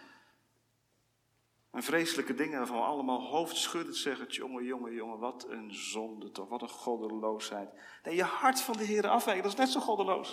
[1.70, 6.48] En vreselijke dingen waarvan we allemaal hoofdschuddend zeggen: jongen, jongen, jongen, wat een zonde toch,
[6.48, 7.70] wat een goddeloosheid.
[8.02, 10.28] Nee, je hart van de Heer afwijken, dat is net zo goddeloos.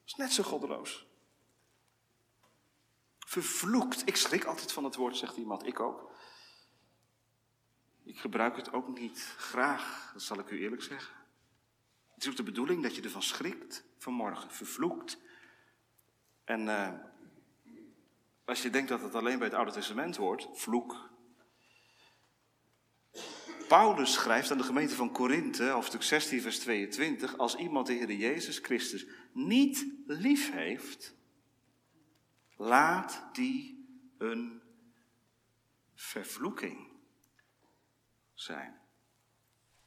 [0.00, 1.06] Dat is net zo goddeloos.
[3.18, 4.06] Vervloekt.
[4.06, 5.66] Ik schrik altijd van het woord, zegt iemand.
[5.66, 6.10] Ik ook.
[8.04, 11.14] Ik gebruik het ook niet graag, dat zal ik u eerlijk zeggen.
[12.14, 14.50] Het is ook de bedoeling dat je ervan schrikt vanmorgen.
[14.50, 15.18] Vervloekt.
[16.44, 16.60] En.
[16.60, 16.92] Uh,
[18.44, 21.10] als je denkt dat het alleen bij het Oude Testament hoort, vloek.
[23.68, 28.12] Paulus schrijft aan de gemeente van Korinthe, hoofdstuk 16, vers 22, als iemand de Heer
[28.12, 31.14] Jezus Christus niet lief heeft,
[32.56, 33.86] laat die
[34.18, 34.62] een
[35.94, 36.93] vervloeking
[38.34, 38.80] zijn.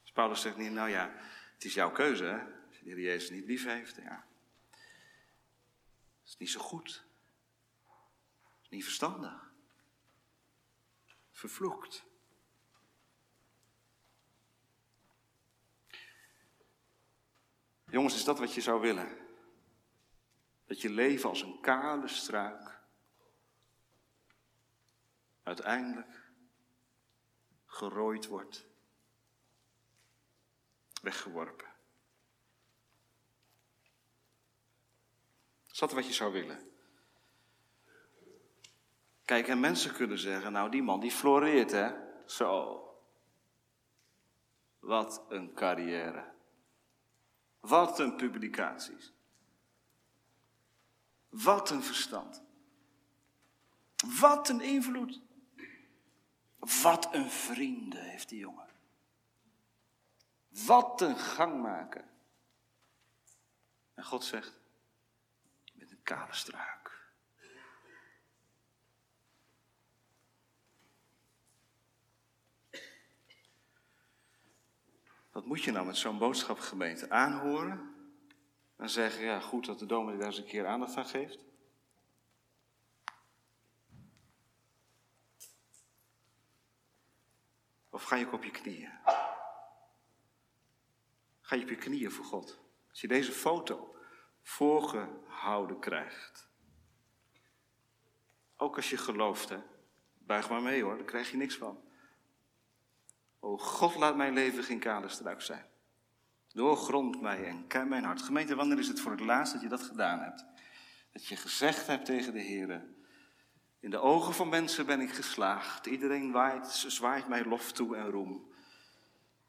[0.01, 1.13] Dus Paulus zegt niet, nou ja,
[1.53, 2.39] het is jouw keuze, hè?
[2.67, 4.25] als je de Heer Jezus niet lief heeft, ja.
[6.19, 7.07] Dat is niet zo goed
[8.69, 9.51] niet verstandig.
[11.31, 12.05] Vervloekt.
[17.89, 19.17] Jongens, is dat wat je zou willen?
[20.65, 22.79] Dat je leven als een kale struik
[25.43, 26.16] uiteindelijk
[27.77, 28.67] gerooid wordt,
[31.01, 31.67] weggeworpen.
[35.71, 36.71] Is dat wat je zou willen?
[39.25, 41.91] Kijk, en mensen kunnen zeggen, nou die man die floreert hè.
[42.25, 42.81] Zo.
[44.79, 46.33] Wat een carrière.
[47.59, 49.13] Wat een publicaties.
[51.29, 52.43] Wat een verstand.
[54.19, 55.26] Wat een invloed.
[56.59, 58.67] Wat een vrienden heeft die jongen.
[60.65, 62.05] Wat een gangmaker.
[63.93, 64.59] En God zegt,
[65.73, 66.87] met een kale struik.
[75.31, 77.95] Wat moet je nou met zo'n boodschapgemeente aanhoren?
[78.75, 81.46] En zeggen, ja, goed dat de dominee daar eens een keer aandacht aan geeft.
[88.07, 88.91] Ga je op je knieën?
[91.41, 92.59] Ga je op je knieën voor God?
[92.89, 93.95] Als je deze foto
[94.41, 96.49] voorgehouden krijgt.
[98.57, 99.55] Ook als je gelooft.
[100.13, 101.83] Buig maar mee hoor, daar krijg je niks van.
[103.39, 105.65] O God, laat mijn leven geen kale struik zijn.
[106.47, 108.21] Doorgrond mij en ken mijn hart.
[108.21, 110.45] Gemeente, wanneer is het voor het laatst dat je dat gedaan hebt?
[111.11, 112.85] Dat je gezegd hebt tegen de Heer:
[113.79, 115.85] In de ogen van mensen ben ik geslaagd.
[115.85, 118.51] Iedereen waait, zwaait mij lof toe en roem.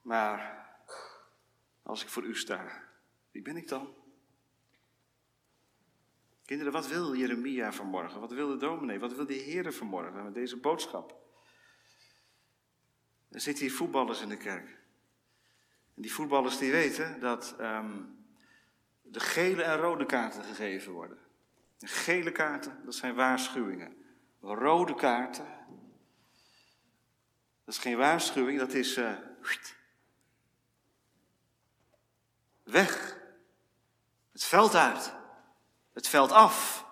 [0.02, 0.66] Maar
[1.82, 2.82] als ik voor u sta,
[3.30, 3.94] wie ben ik dan?
[6.44, 8.20] Kinderen, wat wil Jeremia vanmorgen?
[8.20, 8.98] Wat wil de dominee?
[8.98, 11.16] Wat wil de Heer vanmorgen met deze boodschap?
[13.30, 14.68] Er zitten hier voetballers in de kerk.
[15.94, 18.16] En die voetballers die weten dat um,
[19.02, 21.18] de gele en rode kaarten gegeven worden.
[21.78, 23.96] De gele kaarten, dat zijn waarschuwingen.
[24.40, 25.46] Rode kaarten,
[27.64, 29.18] dat is geen waarschuwing, dat is uh,
[32.62, 33.16] weg.
[34.32, 35.14] Het veld uit.
[35.92, 36.86] Het veld af.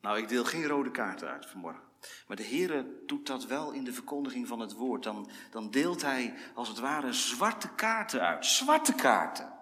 [0.00, 1.82] Nou, ik deel geen rode kaarten uit vanmorgen.
[2.26, 5.02] Maar de Heer doet dat wel in de verkondiging van het woord.
[5.02, 8.46] Dan, dan deelt hij als het ware zwarte kaarten uit.
[8.46, 9.52] Zwarte kaarten.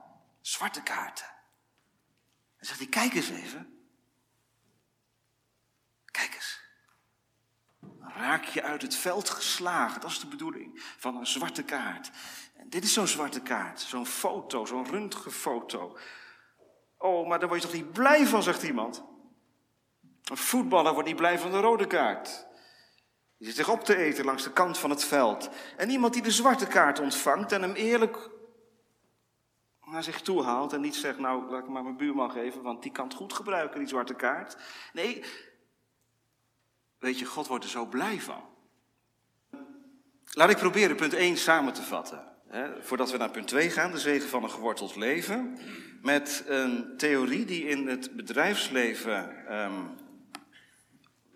[0.40, 1.26] Zwarte kaarten.
[2.56, 3.78] En zegt hij, kijk eens even.
[6.04, 6.60] Kijk eens.
[7.80, 10.00] Dan raak je uit het veld geslagen.
[10.00, 12.10] Dat is de bedoeling van een zwarte kaart.
[12.64, 15.98] Dit is zo'n zwarte kaart, zo'n foto, zo'n röntgenfoto.
[16.98, 19.04] Oh, maar daar word je toch niet blij van, zegt iemand.
[20.24, 22.46] Een voetballer wordt niet blij van de rode kaart.
[23.38, 25.50] Die zit zich op te eten langs de kant van het veld.
[25.76, 28.30] En iemand die de zwarte kaart ontvangt en hem eerlijk
[29.84, 32.82] naar zich toe haalt en niet zegt, nou laat ik maar mijn buurman geven, want
[32.82, 34.56] die kan het goed gebruiken, die zwarte kaart.
[34.92, 35.24] Nee,
[36.98, 38.42] weet je, God wordt er zo blij van.
[40.32, 42.24] Laat ik proberen punt 1 samen te vatten.
[42.48, 45.58] Hè, voordat we naar punt 2 gaan, de zegen van een geworteld leven.
[46.02, 49.90] Met een theorie die in het bedrijfsleven um,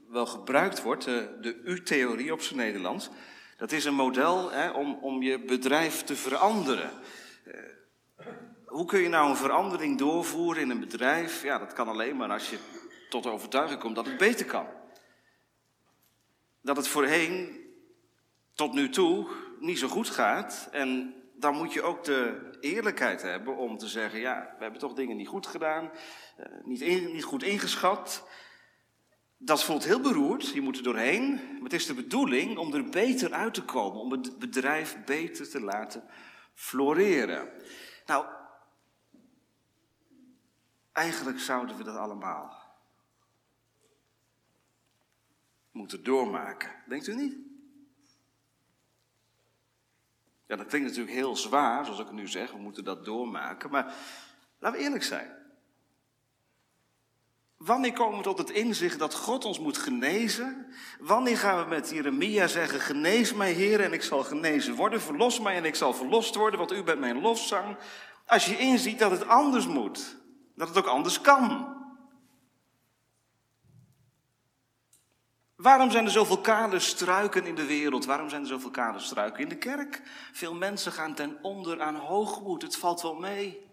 [0.08, 3.10] wel gebruikt wordt, de, U-theorie op zijn Nederlands.
[3.56, 6.90] Dat is een model hè, om, om je bedrijf te veranderen.
[7.46, 7.54] Uh,
[8.66, 11.42] hoe kun je nou een verandering doorvoeren in een bedrijf?
[11.42, 12.58] Ja, dat kan alleen maar als je
[13.08, 14.66] tot overtuiging komt dat het beter kan.
[16.62, 17.60] Dat het voorheen
[18.54, 20.68] tot nu toe niet zo goed gaat.
[20.70, 24.94] En dan moet je ook de eerlijkheid hebben om te zeggen: ja, we hebben toch
[24.94, 25.90] dingen niet goed gedaan,
[26.40, 28.28] uh, niet, niet goed ingeschat.
[29.36, 31.32] Dat voelt heel beroerd, je moet er doorheen.
[31.32, 35.50] Maar het is de bedoeling om er beter uit te komen, om het bedrijf beter
[35.50, 36.04] te laten
[36.54, 37.48] floreren.
[38.06, 38.26] Nou,
[40.92, 42.61] eigenlijk zouden we dat allemaal
[45.72, 46.70] moeten doormaken.
[46.86, 47.36] Denkt u niet?
[50.46, 53.70] Ja, dat klinkt natuurlijk heel zwaar, zoals ik nu zeg, we moeten dat doormaken.
[53.70, 53.94] Maar
[54.58, 55.40] laten we eerlijk zijn.
[57.56, 60.66] Wanneer komen we tot het inzicht dat God ons moet genezen?
[61.00, 65.00] Wanneer gaan we met Jeremia zeggen: Genees mij, Heer, en ik zal genezen worden.
[65.00, 67.76] Verlos mij en ik zal verlost worden, want u bent mijn lofzang.
[68.26, 70.16] Als je inziet dat het anders moet,
[70.54, 71.76] dat het ook anders kan.
[75.62, 78.04] Waarom zijn er zoveel kale struiken in de wereld?
[78.04, 80.02] Waarom zijn er zoveel kale struiken in de kerk?
[80.32, 82.62] Veel mensen gaan ten onder aan hoogmoed.
[82.62, 83.66] Het valt wel mee.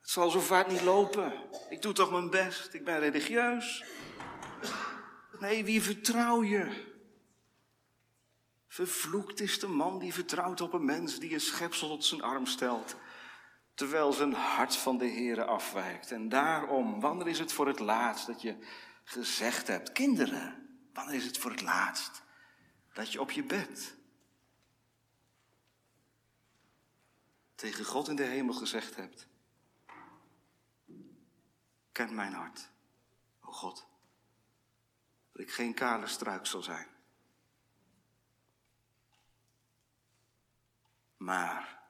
[0.00, 1.32] Het zal zo vaak niet lopen.
[1.68, 2.74] Ik doe toch mijn best.
[2.74, 3.84] Ik ben religieus.
[5.38, 6.86] Nee, wie vertrouw je?
[8.68, 12.46] Vervloekt is de man die vertrouwt op een mens die een schepsel tot zijn arm
[12.46, 12.96] stelt,
[13.74, 16.12] terwijl zijn hart van de Here afwijkt.
[16.12, 18.56] En daarom, wanneer is het voor het laatst dat je
[19.08, 22.22] gezegd hebt, kinderen, wanneer is het voor het laatst
[22.92, 23.96] dat je op je bed
[27.54, 29.28] tegen God in de hemel gezegd hebt,
[31.92, 32.70] ken mijn hart,
[33.40, 33.86] o God,
[35.32, 36.88] dat ik geen kale struik zal zijn.
[41.16, 41.82] Maar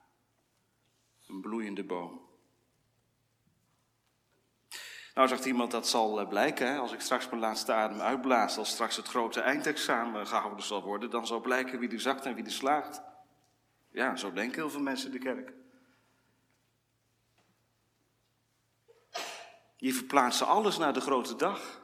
[1.27, 2.28] een bloeiende boom.
[5.19, 6.67] Nou, zegt iemand, dat zal eh, blijken.
[6.67, 6.79] Hè?
[6.79, 11.11] Als ik straks mijn laatste adem uitblaas, als straks het grote eindexamen gehouden zal worden,
[11.11, 13.03] dan zal blijken wie er zakt en wie er slaagt.
[13.91, 15.53] Ja, zo denken heel veel mensen in de kerk.
[19.77, 21.81] Die verplaatsen alles naar de grote dag.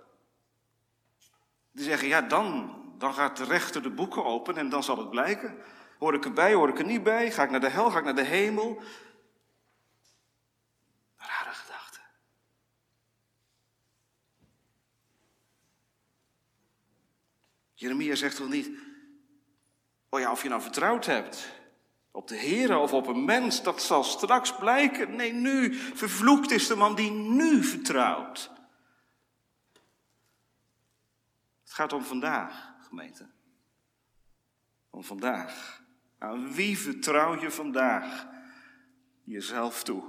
[1.72, 5.10] Die zeggen, ja, dan, dan gaat de rechter de boeken open en dan zal het
[5.10, 5.58] blijken.
[5.98, 7.30] Hoor ik erbij, hoor ik er niet bij?
[7.30, 8.82] Ga ik naar de hel, ga ik naar de hemel?
[17.74, 18.70] Jeremia zegt toch niet,
[20.08, 21.62] oh ja, of je nou vertrouwd hebt
[22.14, 25.16] op de Heer of op een mens, dat zal straks blijken.
[25.16, 28.50] Nee, nu, vervloekt is de man die nu vertrouwt.
[31.62, 33.30] Het gaat om vandaag, gemeente.
[34.90, 35.82] Om vandaag.
[36.18, 38.26] Aan wie vertrouw je vandaag?
[39.24, 40.02] Jezelf toe.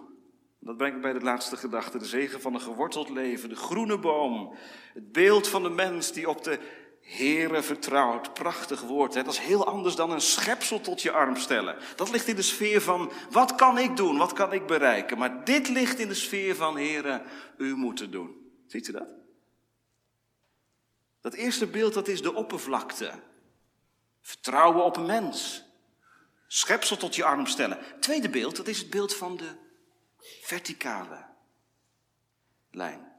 [0.59, 1.97] Dat brengt me bij de laatste gedachte.
[1.97, 3.49] De zegen van een geworteld leven.
[3.49, 4.55] De groene boom.
[4.93, 9.13] Het beeld van de mens die op de Heere vertrouwd, prachtig woord.
[9.13, 9.23] Hè?
[9.23, 11.77] Dat is heel anders dan een schepsel tot je arm stellen.
[11.95, 15.17] Dat ligt in de sfeer van, wat kan ik doen, wat kan ik bereiken?
[15.17, 17.21] Maar dit ligt in de sfeer van, Heere,
[17.57, 18.51] u moet het doen.
[18.67, 19.07] Ziet u dat?
[21.21, 23.11] Dat eerste beeld, dat is de oppervlakte.
[24.21, 25.63] Vertrouwen op een mens.
[26.47, 27.79] Schepsel tot je arm stellen.
[27.99, 29.51] Tweede beeld, dat is het beeld van de
[30.41, 31.25] verticale
[32.71, 33.13] lijn.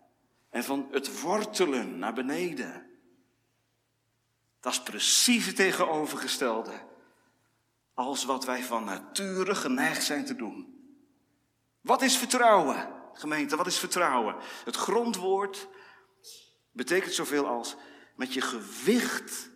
[0.51, 2.86] En van het wortelen naar beneden.
[4.67, 6.73] Dat is precies het tegenovergestelde
[7.95, 10.81] als wat wij van nature geneigd zijn te doen.
[11.81, 13.57] Wat is vertrouwen, gemeente?
[13.57, 14.37] Wat is vertrouwen?
[14.64, 15.69] Het grondwoord
[16.73, 17.77] betekent zoveel als
[18.17, 19.51] met je gewicht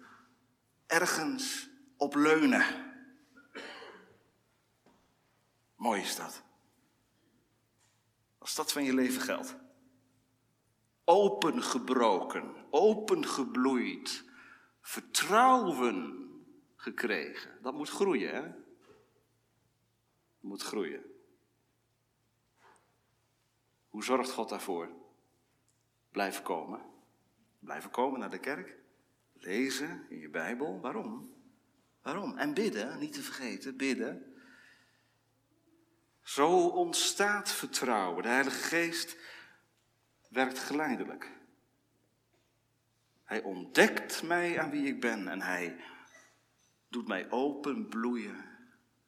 [0.87, 2.65] ergens op leunen.
[5.77, 6.43] Mooi is dat.
[8.39, 9.57] Als dat van je leven geldt.
[11.05, 14.29] Opengebroken, opengebloeid,
[14.81, 16.29] vertrouwen
[16.77, 17.59] gekregen.
[17.63, 18.51] Dat moet groeien, hè?
[20.41, 21.05] moet groeien.
[23.89, 24.91] Hoe zorgt God daarvoor?
[26.11, 26.81] Blijven komen.
[27.59, 28.79] Blijven komen naar de kerk.
[29.33, 30.81] Lezen in je Bijbel.
[30.81, 31.35] Waarom?
[32.03, 32.37] Waarom?
[32.39, 34.35] En bidden, niet te vergeten, bidden.
[36.23, 38.23] Zo ontstaat vertrouwen.
[38.23, 39.17] De Heilige Geest
[40.29, 41.40] werkt geleidelijk.
[43.31, 45.77] Hij ontdekt mij aan wie ik ben en hij
[46.89, 48.45] doet mij openbloeien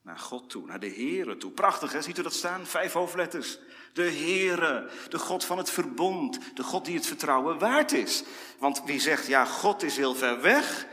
[0.01, 1.51] naar God toe, naar de Here toe.
[1.51, 2.01] Prachtig, hè?
[2.01, 2.65] Ziet u dat staan?
[2.65, 3.59] Vijf hoofdletters.
[3.93, 8.23] De Heere, de God van het verbond, de God die het vertrouwen waard is.
[8.59, 10.87] Want wie zegt, ja, God is heel ver weg,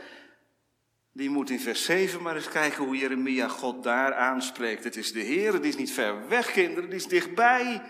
[1.11, 4.83] die moet in vers 7 maar eens kijken hoe Jeremia God daar aanspreekt.
[4.83, 7.81] Het is de Heere, die is niet ver weg, kinderen, die is dichtbij.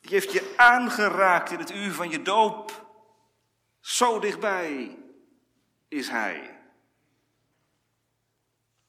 [0.00, 2.83] Die heeft je aangeraakt in het uur van je doop.
[3.84, 4.98] Zo dichtbij
[5.88, 6.60] is Hij.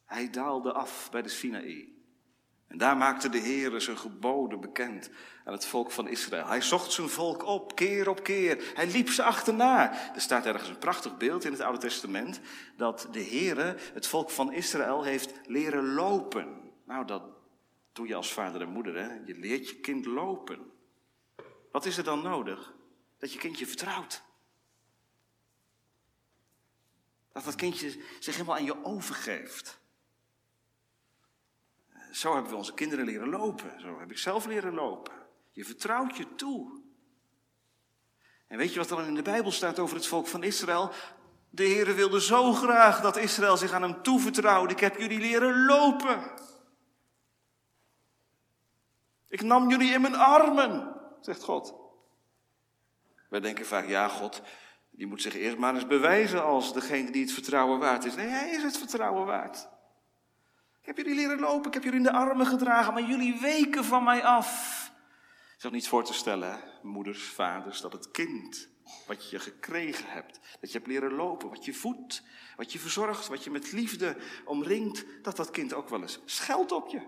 [0.05, 1.93] Hij daalde af bij de Sinaï.
[2.67, 5.09] En daar maakte de Heer zijn geboden bekend
[5.45, 6.47] aan het volk van Israël.
[6.47, 8.71] Hij zocht zijn volk op, keer op keer.
[8.73, 9.91] Hij liep ze achterna.
[10.13, 12.39] Er staat ergens een prachtig beeld in het Oude Testament
[12.77, 13.57] dat de Heer
[13.93, 16.71] het volk van Israël heeft leren lopen.
[16.85, 17.23] Nou, dat
[17.93, 19.13] doe je als vader en moeder, hè?
[19.25, 20.71] Je leert je kind lopen.
[21.71, 22.73] Wat is er dan nodig?
[23.17, 24.24] Dat je kindje vertrouwt.
[27.35, 29.79] Dat dat kindje zich helemaal aan je overgeeft.
[32.11, 33.81] Zo hebben we onze kinderen leren lopen.
[33.81, 35.13] Zo heb ik zelf leren lopen.
[35.51, 36.81] Je vertrouwt je toe.
[38.47, 40.91] En weet je wat er in de Bijbel staat over het volk van Israël?
[41.49, 44.73] De Heere wilde zo graag dat Israël zich aan hem toevertrouwde.
[44.73, 46.31] Ik heb jullie leren lopen.
[49.27, 51.73] Ik nam jullie in mijn armen, zegt God.
[53.29, 54.41] Wij denken vaak, ja, God,
[54.97, 58.15] die moet zich eerst maar eens bewijzen als degene die het vertrouwen waard is.
[58.15, 59.67] Nee, hij is het vertrouwen waard.
[60.79, 63.83] Ik heb jullie leren lopen, ik heb jullie in de armen gedragen, maar jullie weken
[63.83, 64.83] van mij af.
[65.53, 68.69] Het is niet voor te stellen, moeders, vaders, dat het kind
[69.07, 72.23] wat je gekregen hebt, dat je hebt leren lopen, wat je voedt,
[72.55, 76.71] wat je verzorgt, wat je met liefde omringt, dat dat kind ook wel eens scheldt
[76.71, 77.01] op je.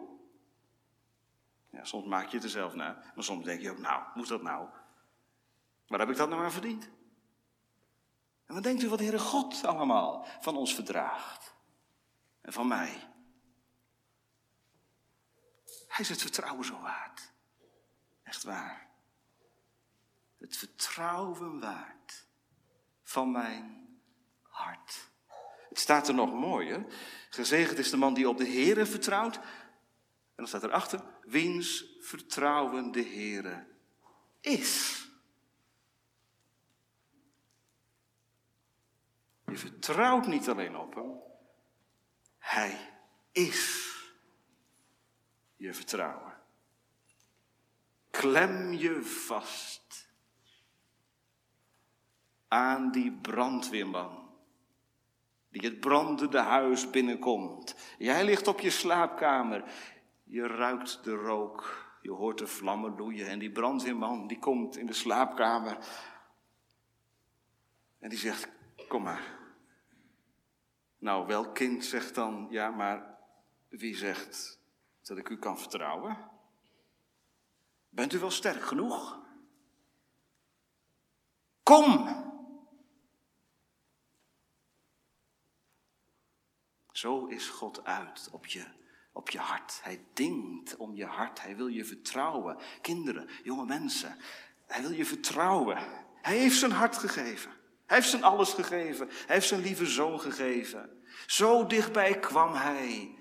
[1.71, 4.27] Ja, soms maak je het er zelf naar, maar soms denk je ook, nou, moet
[4.27, 4.67] dat nou?
[5.87, 6.89] Waar heb ik dat nou aan verdiend?
[8.47, 11.53] En wat denkt u wat de Heere God allemaal van ons verdraagt?
[12.41, 13.07] En van mij?
[15.87, 17.31] Hij is het vertrouwen zo waard.
[18.23, 18.87] Echt waar.
[20.37, 22.25] Het vertrouwen waard
[23.03, 23.89] van mijn
[24.41, 25.09] hart.
[25.69, 26.85] Het staat er nog mooier.
[27.29, 29.35] Gezegend is de man die op de Heere vertrouwt.
[29.35, 29.43] En
[30.35, 33.67] dan staat erachter, wiens vertrouwen de Heere
[34.41, 35.06] is.
[39.57, 41.19] Vertrouwt niet alleen op hem,
[42.37, 42.77] hij
[43.31, 43.91] is
[45.55, 46.33] je vertrouwen.
[48.09, 50.09] Klem je vast
[52.47, 54.27] aan die brandweerman
[55.49, 57.75] die het brandende huis binnenkomt.
[57.97, 59.63] Jij ligt op je slaapkamer,
[60.23, 64.85] je ruikt de rook, je hoort de vlammen loeien en die brandweerman die komt in
[64.85, 65.77] de slaapkamer
[67.99, 68.49] en die zegt,
[68.87, 69.36] kom maar.
[70.97, 73.17] Nou, welk kind zegt dan, ja, maar
[73.67, 74.59] wie zegt
[75.01, 76.17] dat ik u kan vertrouwen?
[77.89, 79.25] Bent u wel sterk genoeg?
[81.63, 82.25] Kom!
[86.91, 88.65] Zo is God uit op je,
[89.11, 89.79] op je hart.
[89.83, 91.41] Hij dingt om je hart.
[91.41, 92.57] Hij wil je vertrouwen.
[92.81, 94.17] Kinderen, jonge mensen.
[94.65, 95.77] Hij wil je vertrouwen.
[96.21, 97.51] Hij heeft zijn hart gegeven.
[97.87, 99.07] Hij heeft zijn alles gegeven.
[99.07, 101.03] Hij heeft zijn lieve zoon gegeven.
[101.25, 103.17] Zo dichtbij kwam hij.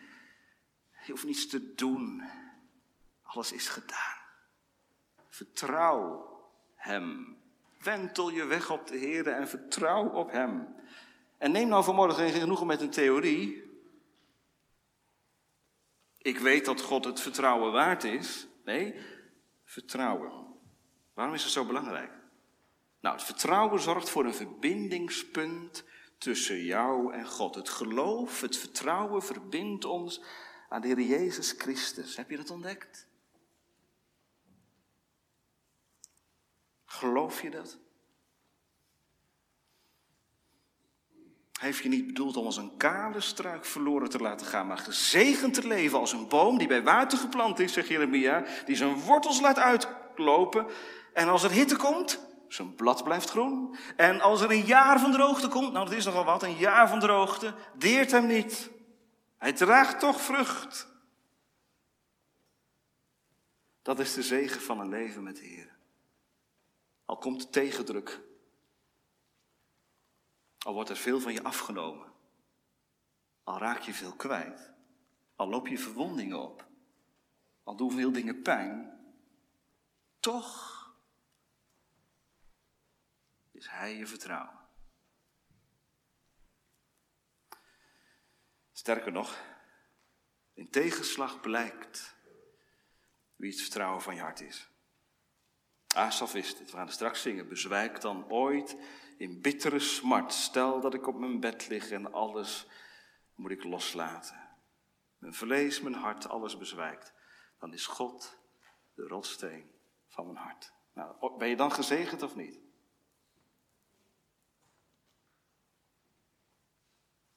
[1.05, 2.23] Je hoeft niets te doen.
[3.23, 4.17] Alles is gedaan.
[5.29, 6.35] Vertrouw
[6.75, 7.37] Hem.
[7.83, 10.75] Wentel je weg op de Heer en vertrouw op Hem.
[11.39, 13.65] En neem nou vanmorgen geen genoegen met een theorie.
[16.19, 18.47] Ik weet dat God het vertrouwen waard is.
[18.65, 18.95] Nee,
[19.65, 20.47] vertrouwen.
[21.15, 22.16] Waarom is het zo belangrijk?
[23.07, 25.85] Nou, het vertrouwen zorgt voor een verbindingspunt
[26.19, 27.55] tussen jou en God.
[27.55, 30.23] Het geloof, het vertrouwen verbindt ons
[30.69, 32.17] aan de Heer Jezus Christus.
[32.17, 33.07] Heb je dat ontdekt?
[36.85, 37.79] Geloof je dat?
[41.61, 45.55] Heeft je niet bedoeld om als een kale struik verloren te laten gaan, maar gezegend
[45.55, 49.41] te leven als een boom die bij water geplant is, zegt Jeremia, die zijn wortels
[49.41, 50.67] laat uitlopen.
[51.13, 53.77] En als er hitte komt, zijn blad blijft groen.
[53.97, 56.89] En als er een jaar van droogte komt, nou dat is nogal wat, een jaar
[56.89, 58.71] van droogte, deert hem niet.
[59.39, 60.95] Hij draagt toch vrucht.
[63.83, 65.77] Dat is de zegen van een leven met de Heer.
[67.05, 68.21] Al komt de tegendruk.
[70.59, 72.13] Al wordt er veel van je afgenomen.
[73.45, 74.73] Al raak je veel kwijt.
[75.37, 76.67] Al loop je verwondingen op.
[77.65, 79.01] Al doen veel dingen pijn.
[80.21, 80.76] Toch
[83.57, 84.59] is Hij je vertrouwen.
[88.73, 89.45] Sterker nog,
[90.53, 92.17] in tegenslag blijkt
[93.37, 94.71] wie het vertrouwen van je hart is.
[95.95, 97.49] Asaf is dit, we gaan straks zingen.
[97.49, 98.77] Bezwijk dan ooit
[99.19, 100.33] in bittere smart.
[100.33, 102.67] Stel dat ik op mijn bed lig en alles
[103.35, 104.49] moet ik loslaten.
[105.19, 107.13] Mijn vlees, mijn hart, alles bezwijkt.
[107.59, 108.39] Dan is God
[108.95, 109.71] de rotsteen
[110.09, 110.73] van mijn hart.
[110.93, 112.66] Nou, ben je dan gezegend of niet?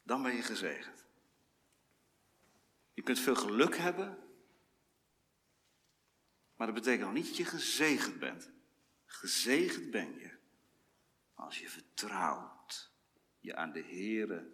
[0.10, 1.06] Dan ben je gezegend.
[2.94, 4.18] Je kunt veel geluk hebben,
[6.56, 8.50] maar dat betekent nog niet dat je gezegend bent.
[9.06, 10.32] Gezegend ben je
[11.34, 12.92] als je vertrouwt,
[13.40, 14.52] je aan de Here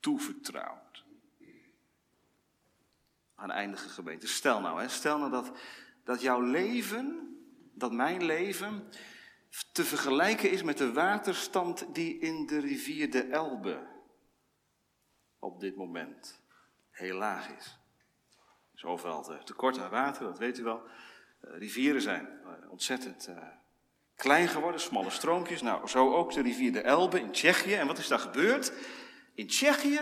[0.00, 1.04] toevertrouwt.
[3.34, 4.26] Aan eindige gemeente.
[4.26, 5.58] Stel nou, hè, stel nou dat,
[6.02, 7.36] dat jouw leven,
[7.74, 8.88] dat mijn leven,
[9.72, 13.92] te vergelijken is met de waterstand die in de rivier de Elbe
[15.44, 16.40] op dit moment
[16.90, 17.78] heel laag is.
[18.70, 20.82] Er is overal tekort aan water, dat weet u wel.
[20.82, 23.48] Uh, rivieren zijn uh, ontzettend uh,
[24.14, 25.62] klein geworden, smalle stroompjes.
[25.62, 27.74] Nou, zo ook de rivier de Elbe in Tsjechië.
[27.74, 28.72] En wat is daar gebeurd?
[29.34, 30.00] In Tsjechië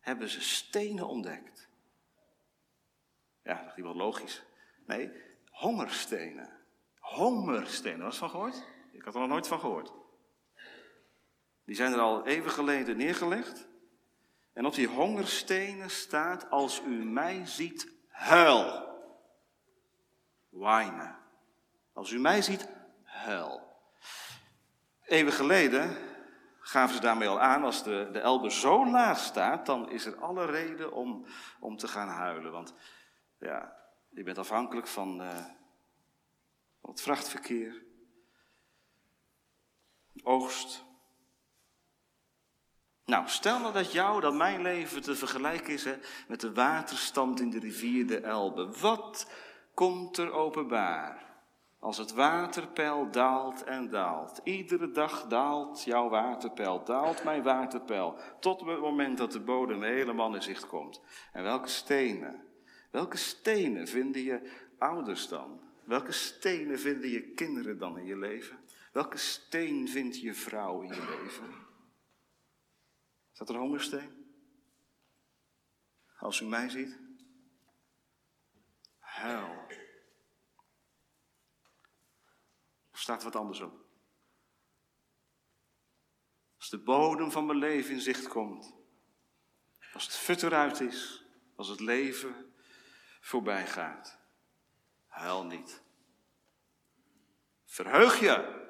[0.00, 1.68] hebben ze stenen ontdekt.
[3.42, 4.42] Ja, dat is wel logisch.
[4.86, 5.10] Nee,
[5.50, 6.60] hongerstenen.
[6.98, 8.64] Hongerstenen, was van gehoord?
[8.92, 9.92] Ik had er nog nooit van gehoord.
[11.64, 13.70] Die zijn er al even geleden neergelegd.
[14.52, 18.90] En op die hongerstenen staat, als u mij ziet, huil.
[20.48, 21.16] Wijnen.
[21.92, 22.68] Als u mij ziet,
[23.02, 23.70] huil.
[25.04, 25.96] Even geleden
[26.60, 30.16] gaven ze daarmee al aan, als de, de Elbe zo laag staat, dan is er
[30.16, 31.26] alle reden om,
[31.60, 32.52] om te gaan huilen.
[32.52, 32.74] Want
[33.38, 33.76] ja,
[34.10, 35.46] je bent afhankelijk van, uh,
[36.80, 37.82] van het vrachtverkeer,
[40.22, 40.84] oogst,
[43.04, 45.86] nou, stel nou dat jou, dat mijn leven te vergelijken is
[46.28, 48.68] met de waterstand in de rivier de Elbe.
[48.80, 49.30] Wat
[49.74, 51.30] komt er openbaar?
[51.78, 54.40] Als het waterpeil daalt en daalt.
[54.44, 58.18] Iedere dag daalt jouw waterpeil, daalt mijn waterpeil.
[58.40, 61.00] Tot het moment dat de bodem helemaal in zicht komt.
[61.32, 62.44] En welke stenen?
[62.90, 65.60] Welke stenen vinden je ouders dan?
[65.84, 68.58] Welke stenen vinden je kinderen dan in je leven?
[68.92, 71.61] Welke steen vindt je vrouw in je leven?
[73.32, 74.20] Staat er hongersteen?
[76.18, 76.98] Als u mij ziet,
[78.98, 79.66] huil.
[82.92, 83.80] Of staat wat anders op?
[86.56, 88.74] Als de bodem van mijn leven in zicht komt,
[89.92, 91.24] als het fut eruit is,
[91.56, 92.54] als het leven
[93.20, 94.18] voorbij gaat,
[95.06, 95.82] huil niet.
[97.64, 98.60] Verheug je,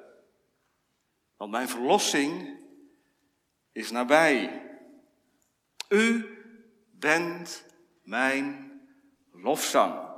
[1.37, 2.62] want mijn verlossing
[3.73, 4.61] is nabij.
[5.89, 6.37] U
[6.91, 7.65] bent
[8.03, 8.71] mijn
[9.31, 10.11] lofzang.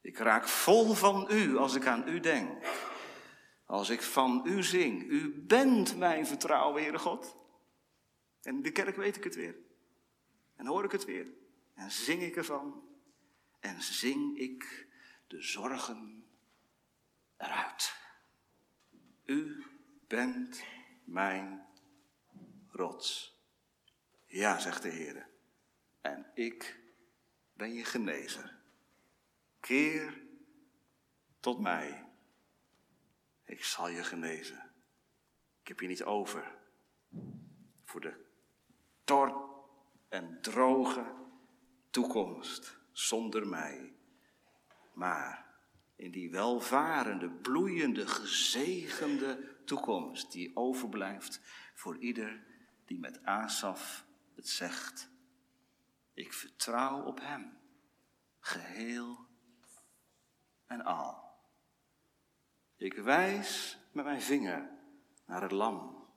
[0.00, 2.66] Ik raak vol van u als ik aan u denk.
[3.66, 5.02] Als ik van u zing.
[5.02, 7.36] U bent mijn vertrouwen, Heere God.
[8.42, 9.56] En in de kerk weet ik het weer.
[10.56, 11.26] En hoor ik het weer.
[11.74, 12.82] En zing ik ervan.
[13.60, 14.86] En zing ik
[15.26, 16.24] de zorgen
[17.36, 17.94] eruit.
[19.24, 19.64] U
[20.06, 20.62] bent
[21.04, 21.66] mijn
[22.74, 23.38] rots.
[24.26, 25.28] Ja, zegt de Heer.
[26.00, 26.80] En ik
[27.52, 28.56] ben je genezer.
[29.60, 30.22] Keer
[31.40, 32.04] tot mij.
[33.44, 34.72] Ik zal je genezen.
[35.60, 36.58] Ik heb je niet over
[37.84, 38.24] voor de
[39.04, 39.50] tor
[40.08, 41.14] en droge
[41.90, 43.92] toekomst zonder mij.
[44.92, 45.46] Maar
[45.96, 51.40] in die welvarende, bloeiende, gezegende toekomst die overblijft
[51.74, 52.53] voor ieder
[52.84, 54.04] die met Asaf
[54.34, 55.10] het zegt.
[56.12, 57.58] Ik vertrouw op Hem,
[58.40, 59.26] geheel
[60.66, 61.22] en al.
[62.76, 64.70] Ik wijs met mijn vinger
[65.26, 66.08] naar het lam,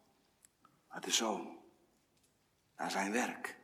[0.90, 1.60] naar de zoon,
[2.78, 3.60] naar zijn werk,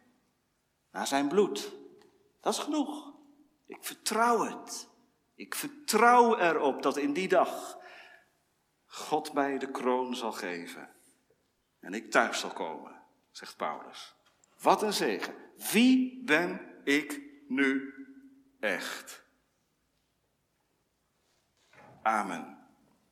[0.92, 1.72] naar zijn bloed.
[2.40, 3.14] Dat is genoeg.
[3.66, 4.90] Ik vertrouw het.
[5.36, 7.78] Ik vertrouw erop dat in die dag
[8.86, 10.93] God mij de kroon zal geven
[11.84, 14.16] en ik thuis zal komen, zegt Paulus.
[14.62, 15.36] Wat een zegen.
[15.72, 17.94] Wie ben ik nu
[18.60, 19.24] echt?
[22.02, 22.63] Amen.